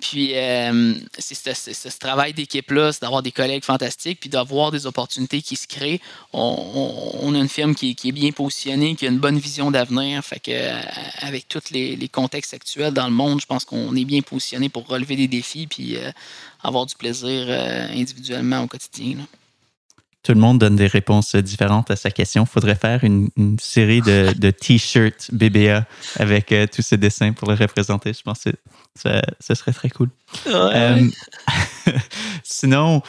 Puis, 0.00 0.32
euh, 0.34 0.94
c'est 1.18 1.34
ce, 1.54 1.98
travail 1.98 2.32
d'équipe-là, 2.32 2.92
c'est 2.92 3.02
d'avoir 3.02 3.22
des 3.22 3.32
collègues 3.32 3.64
fantastiques 3.64 4.20
puis 4.20 4.30
d'avoir 4.30 4.70
des 4.70 4.86
opportunités 4.86 5.42
qui 5.42 5.56
se 5.56 5.66
créent. 5.66 6.00
On, 6.32 7.34
a 7.34 7.38
une 7.38 7.48
firme 7.48 7.74
qui, 7.74 7.90
est 7.90 8.12
bien 8.12 8.32
positionnée, 8.32 8.94
qui 8.94 9.06
a 9.06 9.10
une 9.10 9.18
bonne 9.18 9.38
vision 9.38 9.70
d'avenir. 9.70 10.24
Fait 10.24 10.40
que, 10.40 10.50
euh, 10.52 10.80
avec 11.18 11.48
tous 11.48 11.70
les, 11.70 11.96
les, 11.96 12.08
contextes 12.08 12.54
actuels 12.54 12.94
dans 12.94 13.06
le 13.06 13.12
monde, 13.12 13.40
je 13.40 13.46
pense 13.46 13.64
qu'on 13.64 13.94
est 13.94 14.04
bien 14.04 14.22
positionné 14.22 14.68
pour 14.68 14.86
relever 14.86 15.16
des 15.16 15.28
défis 15.28 15.66
puis 15.66 15.97
euh, 16.04 16.12
avoir 16.62 16.86
du 16.86 16.94
plaisir 16.94 17.46
euh, 17.48 17.88
individuellement 17.92 18.62
au 18.62 18.66
quotidien. 18.66 19.16
Tout 20.22 20.32
le 20.32 20.40
monde 20.40 20.58
donne 20.58 20.76
des 20.76 20.88
réponses 20.88 21.36
différentes 21.36 21.90
à 21.90 21.96
sa 21.96 22.10
question. 22.10 22.42
Il 22.44 22.48
faudrait 22.48 22.74
faire 22.74 23.04
une, 23.04 23.30
série 23.60 24.02
de, 24.02 24.50
t-shirts 24.60 25.30
BBA 25.32 25.86
avec 26.16 26.52
euh, 26.52 26.66
tous 26.66 26.82
ces 26.82 26.96
dessins 26.96 27.32
pour 27.32 27.48
le 27.48 27.54
représenter. 27.54 28.12
Je 28.12 28.22
pense 28.22 28.44
que 28.44 28.50
ça, 29.40 29.54
serait 29.54 29.72
très 29.72 29.90
cool. 29.90 30.10
sinon, 32.42 33.02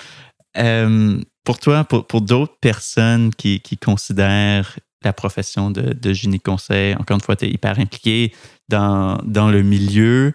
pour 1.44 1.60
toi, 1.60 1.84
pour, 1.84 2.22
d'autres 2.22 2.58
personnes 2.62 3.34
qui, 3.34 3.62
considèrent 3.84 4.78
la 5.04 5.14
profession 5.14 5.72
de, 5.72 5.94
de 5.94 6.14
génie 6.14 6.40
conseil, 6.40 6.94
encore 6.96 7.16
une 7.16 7.22
fois, 7.22 7.36
tu 7.36 7.46
es 7.46 7.50
hyper 7.50 7.80
impliqué 7.80 8.34
dans, 8.70 9.18
dans 9.24 9.50
le 9.50 9.64
milieu 9.64 10.34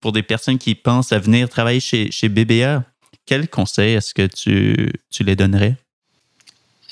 pour 0.00 0.12
des 0.12 0.22
personnes 0.22 0.58
qui 0.58 0.74
pensent 0.74 1.12
à 1.12 1.18
venir 1.18 1.48
travailler 1.48 1.80
chez, 1.80 2.10
chez 2.10 2.28
BBA, 2.28 2.84
quel 3.26 3.48
conseil 3.48 3.94
est-ce 3.94 4.14
que 4.14 4.26
tu, 4.26 4.92
tu, 5.10 5.24
les 5.24 5.36
donnerais? 5.36 5.76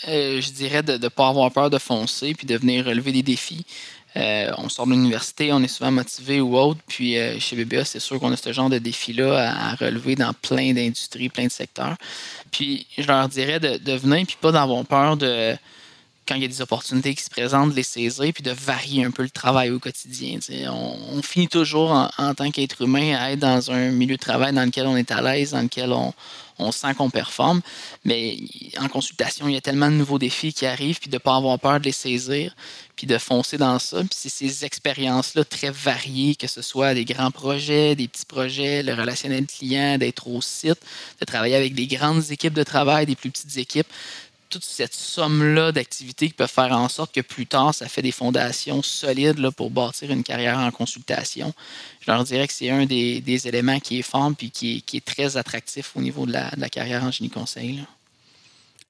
Euh, 0.08 0.40
je 0.40 0.50
dirais 0.50 0.82
de 0.82 0.98
ne 0.98 1.08
pas 1.08 1.28
avoir 1.28 1.50
peur 1.52 1.70
de 1.70 1.78
foncer 1.78 2.34
puis 2.34 2.46
de 2.46 2.56
venir 2.56 2.84
relever 2.84 3.12
des 3.12 3.22
défis. 3.22 3.64
Euh, 4.16 4.52
on 4.58 4.68
sort 4.68 4.86
de 4.86 4.92
l'université, 4.92 5.52
on 5.52 5.60
est 5.62 5.68
souvent 5.68 5.90
motivé 5.90 6.40
ou 6.40 6.56
autre. 6.56 6.80
Puis 6.86 7.16
euh, 7.18 7.38
chez 7.38 7.56
BBA, 7.56 7.84
c'est 7.84 8.00
sûr 8.00 8.20
qu'on 8.20 8.32
a 8.32 8.36
ce 8.36 8.52
genre 8.52 8.70
de 8.70 8.78
défis-là 8.78 9.50
à, 9.50 9.74
relever 9.74 10.14
dans 10.14 10.32
plein 10.32 10.72
d'industries, 10.72 11.28
plein 11.28 11.46
de 11.46 11.52
secteurs. 11.52 11.96
Puis 12.50 12.86
je 12.96 13.06
leur 13.06 13.28
dirais 13.28 13.58
de, 13.58 13.76
de 13.78 13.92
venir 13.92 14.26
puis 14.26 14.36
pas 14.40 14.52
d'avoir 14.52 14.84
peur 14.84 15.16
de 15.16 15.56
quand 16.26 16.34
il 16.34 16.42
y 16.42 16.44
a 16.44 16.48
des 16.48 16.60
opportunités 16.60 17.14
qui 17.14 17.22
se 17.22 17.30
présentent, 17.30 17.70
de 17.70 17.76
les 17.76 17.82
saisir 17.82 18.32
puis 18.32 18.42
de 18.42 18.50
varier 18.50 19.04
un 19.04 19.10
peu 19.10 19.22
le 19.22 19.30
travail 19.30 19.70
au 19.70 19.78
quotidien. 19.78 20.38
On, 20.70 21.22
finit 21.22 21.48
toujours 21.48 21.90
en, 21.90 22.34
tant 22.34 22.50
qu'être 22.50 22.82
humain 22.82 23.16
à 23.16 23.32
être 23.32 23.40
dans 23.40 23.70
un 23.70 23.90
milieu 23.90 24.16
de 24.16 24.20
travail 24.20 24.52
dans 24.52 24.64
lequel 24.64 24.87
on 24.87 24.96
est 24.96 25.10
à 25.10 25.20
l'aise, 25.20 25.52
dans 25.52 25.62
lequel 25.62 25.92
on, 25.92 26.12
sent 26.72 26.94
qu'on 26.94 27.10
performe. 27.10 27.60
Mais 28.04 28.38
en 28.78 28.88
consultation, 28.88 29.48
il 29.48 29.54
y 29.54 29.56
a 29.56 29.60
tellement 29.60 29.90
de 29.90 29.96
nouveaux 29.96 30.18
défis 30.18 30.52
qui 30.52 30.66
arrivent, 30.66 31.00
puis 31.00 31.10
de 31.10 31.16
ne 31.16 31.18
pas 31.18 31.37
avoir 31.37 31.58
peur 31.58 31.80
de 31.80 31.84
les 31.84 31.92
saisir, 31.92 32.54
puis 32.96 33.06
de 33.06 33.18
foncer 33.18 33.58
dans 33.58 33.78
ça. 33.78 33.98
Puis 33.98 34.10
c'est 34.12 34.28
ces 34.28 34.64
expériences-là 34.64 35.44
très 35.44 35.70
variées, 35.70 36.37
que 36.37 36.46
ce 36.46 36.62
soit 36.62 36.94
des 36.94 37.04
grands 37.04 37.30
projets, 37.30 37.96
des 37.96 38.08
petits 38.08 38.26
projets, 38.26 38.82
le 38.82 38.94
relationnel 38.94 39.46
client, 39.46 39.98
d'être 39.98 40.28
au 40.28 40.40
site, 40.40 40.80
de 41.20 41.24
travailler 41.24 41.56
avec 41.56 41.74
des 41.74 41.87
grandes 41.87 42.30
équipes 42.30 42.54
de 42.54 42.62
travail, 42.62 43.06
des 43.06 43.16
plus 43.16 43.30
petites 43.30 43.56
équipes 43.56 43.88
toute 44.54 44.64
cette 44.64 44.94
somme-là 44.94 45.72
d'activités 45.72 46.28
qui 46.28 46.34
peuvent 46.34 46.48
faire 46.48 46.70
en 46.70 46.88
sorte 46.88 47.12
que 47.12 47.20
plus 47.20 47.44
tard, 47.44 47.74
ça 47.74 47.88
fait 47.88 48.02
des 48.02 48.12
fondations 48.12 48.82
solides 48.82 49.40
là, 49.40 49.50
pour 49.50 49.68
bâtir 49.68 50.12
une 50.12 50.22
carrière 50.22 50.58
en 50.58 50.70
consultation. 50.70 51.52
Je 52.00 52.08
leur 52.08 52.22
dirais 52.22 52.46
que 52.46 52.52
c'est 52.52 52.70
un 52.70 52.86
des, 52.86 53.48
éléments 53.48 53.80
qui 53.80 53.98
est 53.98 54.02
fort 54.02 54.30
et 54.40 54.48
qui 54.50 54.84
est, 54.92 55.04
très 55.04 55.36
attractif 55.36 55.96
au 55.96 56.00
niveau 56.00 56.24
de 56.24 56.32
la, 56.32 56.68
carrière 56.68 57.02
en 57.02 57.10
génie 57.10 57.30
conseil. 57.30 57.84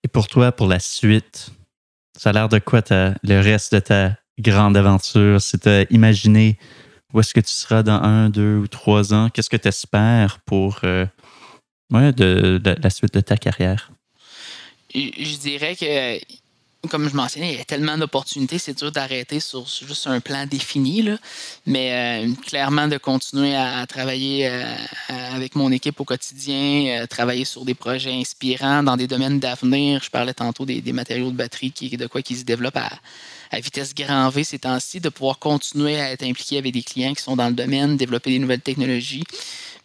Et 0.02 0.08
pour 0.08 0.28
toi, 0.28 0.52
pour 0.52 0.66
la 0.66 0.80
suite, 0.80 1.48
ça 2.14 2.28
a 2.28 2.32
l'air 2.34 2.50
de 2.50 2.58
quoi 2.58 2.82
le 2.90 3.40
reste 3.40 3.74
de 3.74 3.80
ta 3.80 4.18
grande 4.38 4.76
aventure? 4.76 5.40
C'est 5.40 5.66
imaginer 5.88 6.58
où 7.14 7.20
est-ce 7.20 7.32
que 7.32 7.40
tu 7.40 7.52
seras 7.52 7.82
dans 7.82 8.02
un, 8.02 8.28
deux 8.28 8.58
ou 8.58 8.68
trois 8.68 9.14
ans? 9.14 9.30
Qu'est-ce 9.30 9.48
que 9.48 9.56
tu 9.56 9.68
espères 9.68 10.40
pour 10.44 10.80
euh, 10.84 11.06
de, 11.90 12.60
la 12.82 12.90
suite 12.90 13.14
de 13.14 13.20
ta 13.20 13.38
carrière? 13.38 13.93
Je 14.94 15.36
dirais 15.38 15.76
que, 15.76 16.20
comme 16.88 17.08
je 17.08 17.16
mentionnais, 17.16 17.52
il 17.52 17.58
y 17.58 17.60
a 17.60 17.64
tellement 17.64 17.96
d'opportunités, 17.96 18.58
c'est 18.58 18.76
dur 18.76 18.92
d'arrêter 18.92 19.40
sur 19.40 19.66
juste 19.66 20.06
un 20.06 20.20
plan 20.20 20.46
défini, 20.46 21.02
là. 21.02 21.18
mais 21.66 22.24
euh, 22.24 22.32
clairement 22.46 22.88
de 22.88 22.98
continuer 22.98 23.54
à, 23.56 23.86
travailler 23.86 24.48
euh, 24.48 24.74
avec 25.08 25.54
mon 25.54 25.70
équipe 25.72 26.00
au 26.00 26.04
quotidien, 26.04 27.02
euh, 27.02 27.06
travailler 27.06 27.44
sur 27.44 27.64
des 27.64 27.74
projets 27.74 28.12
inspirants 28.12 28.82
dans 28.82 28.96
des 28.96 29.06
domaines 29.06 29.40
d'avenir. 29.40 30.02
Je 30.02 30.10
parlais 30.10 30.34
tantôt 30.34 30.64
des, 30.64 30.92
matériaux 30.92 31.30
de 31.30 31.36
batterie, 31.36 31.72
qui, 31.72 31.96
de 31.96 32.06
quoi 32.06 32.22
qui 32.22 32.36
se 32.36 32.44
développent 32.44 32.76
à, 32.76 32.90
à 33.50 33.60
vitesse 33.60 33.94
grand 33.94 34.28
V 34.30 34.44
ces 34.44 34.58
temps-ci, 34.58 35.00
de 35.00 35.08
pouvoir 35.08 35.38
continuer 35.38 36.00
à 36.00 36.12
être 36.12 36.24
impliqué 36.24 36.58
avec 36.58 36.72
des 36.72 36.82
clients 36.82 37.14
qui 37.14 37.22
sont 37.22 37.36
dans 37.36 37.48
le 37.48 37.54
domaine, 37.54 37.96
développer 37.96 38.30
des 38.30 38.38
nouvelles 38.38 38.60
technologies. 38.60 39.24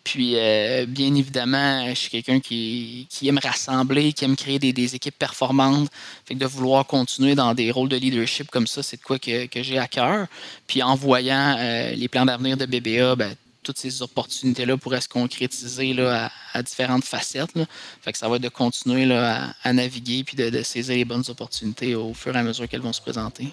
Puis, 0.03 0.33
euh, 0.35 0.85
bien 0.87 1.13
évidemment, 1.13 1.87
je 1.89 1.93
suis 1.93 2.09
quelqu'un 2.09 2.39
qui, 2.39 3.07
aime 3.23 3.39
rassembler, 3.41 4.13
qui 4.13 4.25
aime 4.25 4.35
créer 4.35 4.59
des, 4.59 4.95
équipes 4.95 5.17
performantes. 5.17 5.89
Fait 6.25 6.33
que 6.33 6.39
de 6.39 6.45
vouloir 6.45 6.85
continuer 6.85 7.35
dans 7.35 7.53
des 7.53 7.71
rôles 7.71 7.89
de 7.89 7.97
leadership 7.97 8.49
comme 8.49 8.67
ça, 8.67 8.81
c'est 8.81 8.97
de 8.97 9.03
quoi 9.03 9.19
que, 9.19 9.47
j'ai 9.55 9.77
à 9.77 9.87
cœur. 9.87 10.27
Puis, 10.67 10.81
en 10.81 10.95
voyant 10.95 11.55
euh, 11.59 11.91
les 11.91 12.07
plans 12.07 12.25
d'avenir 12.25 12.57
de 12.57 12.65
BBA, 12.65 13.15
ben, 13.15 13.35
toutes 13.61 13.77
ces 13.77 14.01
opportunités-là 14.01 14.77
pourraient 14.77 15.01
se 15.01 15.07
concrétiser 15.07 15.95
à, 16.01 16.63
différentes 16.63 17.03
facettes. 17.03 17.53
Fait 18.01 18.11
que 18.11 18.17
ça 18.17 18.27
va 18.27 18.37
être 18.37 18.41
de 18.41 18.49
continuer 18.49 19.13
à, 19.13 19.73
naviguer 19.73 20.23
puis 20.23 20.35
de, 20.35 20.63
saisir 20.63 20.95
les 20.95 21.05
bonnes 21.05 21.23
opportunités 21.27 21.93
au 21.93 22.13
fur 22.13 22.35
et 22.35 22.39
à 22.39 22.43
mesure 22.43 22.67
qu'elles 22.67 22.81
vont 22.81 22.93
se 22.93 23.01
présenter. 23.01 23.49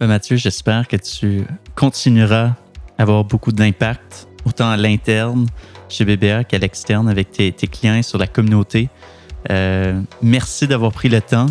Ben, 0.00 0.06
Mathieu, 0.06 0.36
j'espère 0.36 0.88
que 0.88 0.96
tu 0.96 1.44
continueras 1.76 2.54
à 2.98 3.02
avoir 3.02 3.22
beaucoup 3.24 3.52
d'impact 3.52 4.26
autant 4.44 4.70
à 4.70 4.76
l'interne 4.76 5.46
chez 5.88 6.04
BBA 6.04 6.44
qu'à 6.44 6.58
l'externe 6.58 7.08
avec 7.08 7.30
tes, 7.32 7.52
clients 7.52 8.02
sur 8.02 8.18
la 8.18 8.26
communauté. 8.26 8.88
Euh, 9.50 10.00
merci 10.22 10.66
d'avoir 10.66 10.92
pris 10.92 11.08
le 11.08 11.20
temps 11.20 11.46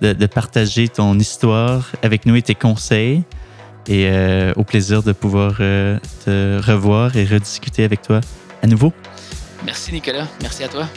de, 0.00 0.26
partager 0.26 0.88
ton 0.88 1.18
histoire 1.18 1.92
avec 2.02 2.26
nous 2.26 2.36
et 2.36 2.42
tes 2.42 2.54
conseils. 2.54 3.22
Et 3.88 4.08
euh, 4.08 4.52
au 4.56 4.62
plaisir 4.62 5.02
de 5.02 5.12
pouvoir 5.12 5.56
euh, 5.60 5.98
te 6.24 6.60
revoir 6.64 7.16
et 7.16 7.24
rediscuter 7.24 7.84
avec 7.84 8.02
toi 8.02 8.20
à 8.62 8.66
nouveau. 8.66 8.92
Merci 9.64 9.92
Nicolas, 9.92 10.28
merci 10.40 10.62
à 10.64 10.68
toi. 10.68 10.88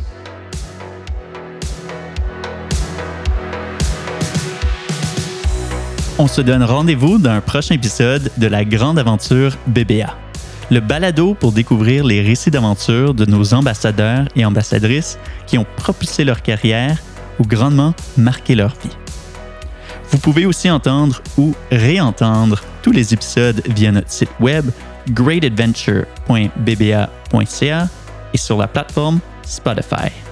On 6.17 6.27
se 6.27 6.41
donne 6.41 6.63
rendez-vous 6.63 7.17
dans 7.17 7.31
un 7.31 7.41
prochain 7.41 7.75
épisode 7.75 8.31
de 8.37 8.47
la 8.47 8.63
grande 8.63 8.97
aventure 8.97 9.57
BBA 9.67 10.24
le 10.71 10.79
balado 10.79 11.33
pour 11.33 11.51
découvrir 11.51 12.05
les 12.05 12.21
récits 12.21 12.51
d'aventure 12.51 13.13
de 13.13 13.25
nos 13.25 13.53
ambassadeurs 13.53 14.27
et 14.35 14.45
ambassadrices 14.45 15.19
qui 15.47 15.57
ont 15.57 15.65
propulsé 15.77 16.23
leur 16.23 16.41
carrière 16.41 16.97
ou 17.39 17.45
grandement 17.45 17.93
marqué 18.17 18.55
leur 18.55 18.69
vie. 18.69 18.95
Vous 20.11 20.19
pouvez 20.19 20.45
aussi 20.45 20.69
entendre 20.69 21.21
ou 21.37 21.55
réentendre 21.71 22.61
tous 22.81 22.91
les 22.91 23.13
épisodes 23.13 23.61
via 23.67 23.91
notre 23.91 24.11
site 24.11 24.29
web 24.39 24.69
greatadventure.bba.ca 25.09 27.89
et 28.33 28.37
sur 28.37 28.57
la 28.57 28.67
plateforme 28.67 29.19
Spotify. 29.43 30.24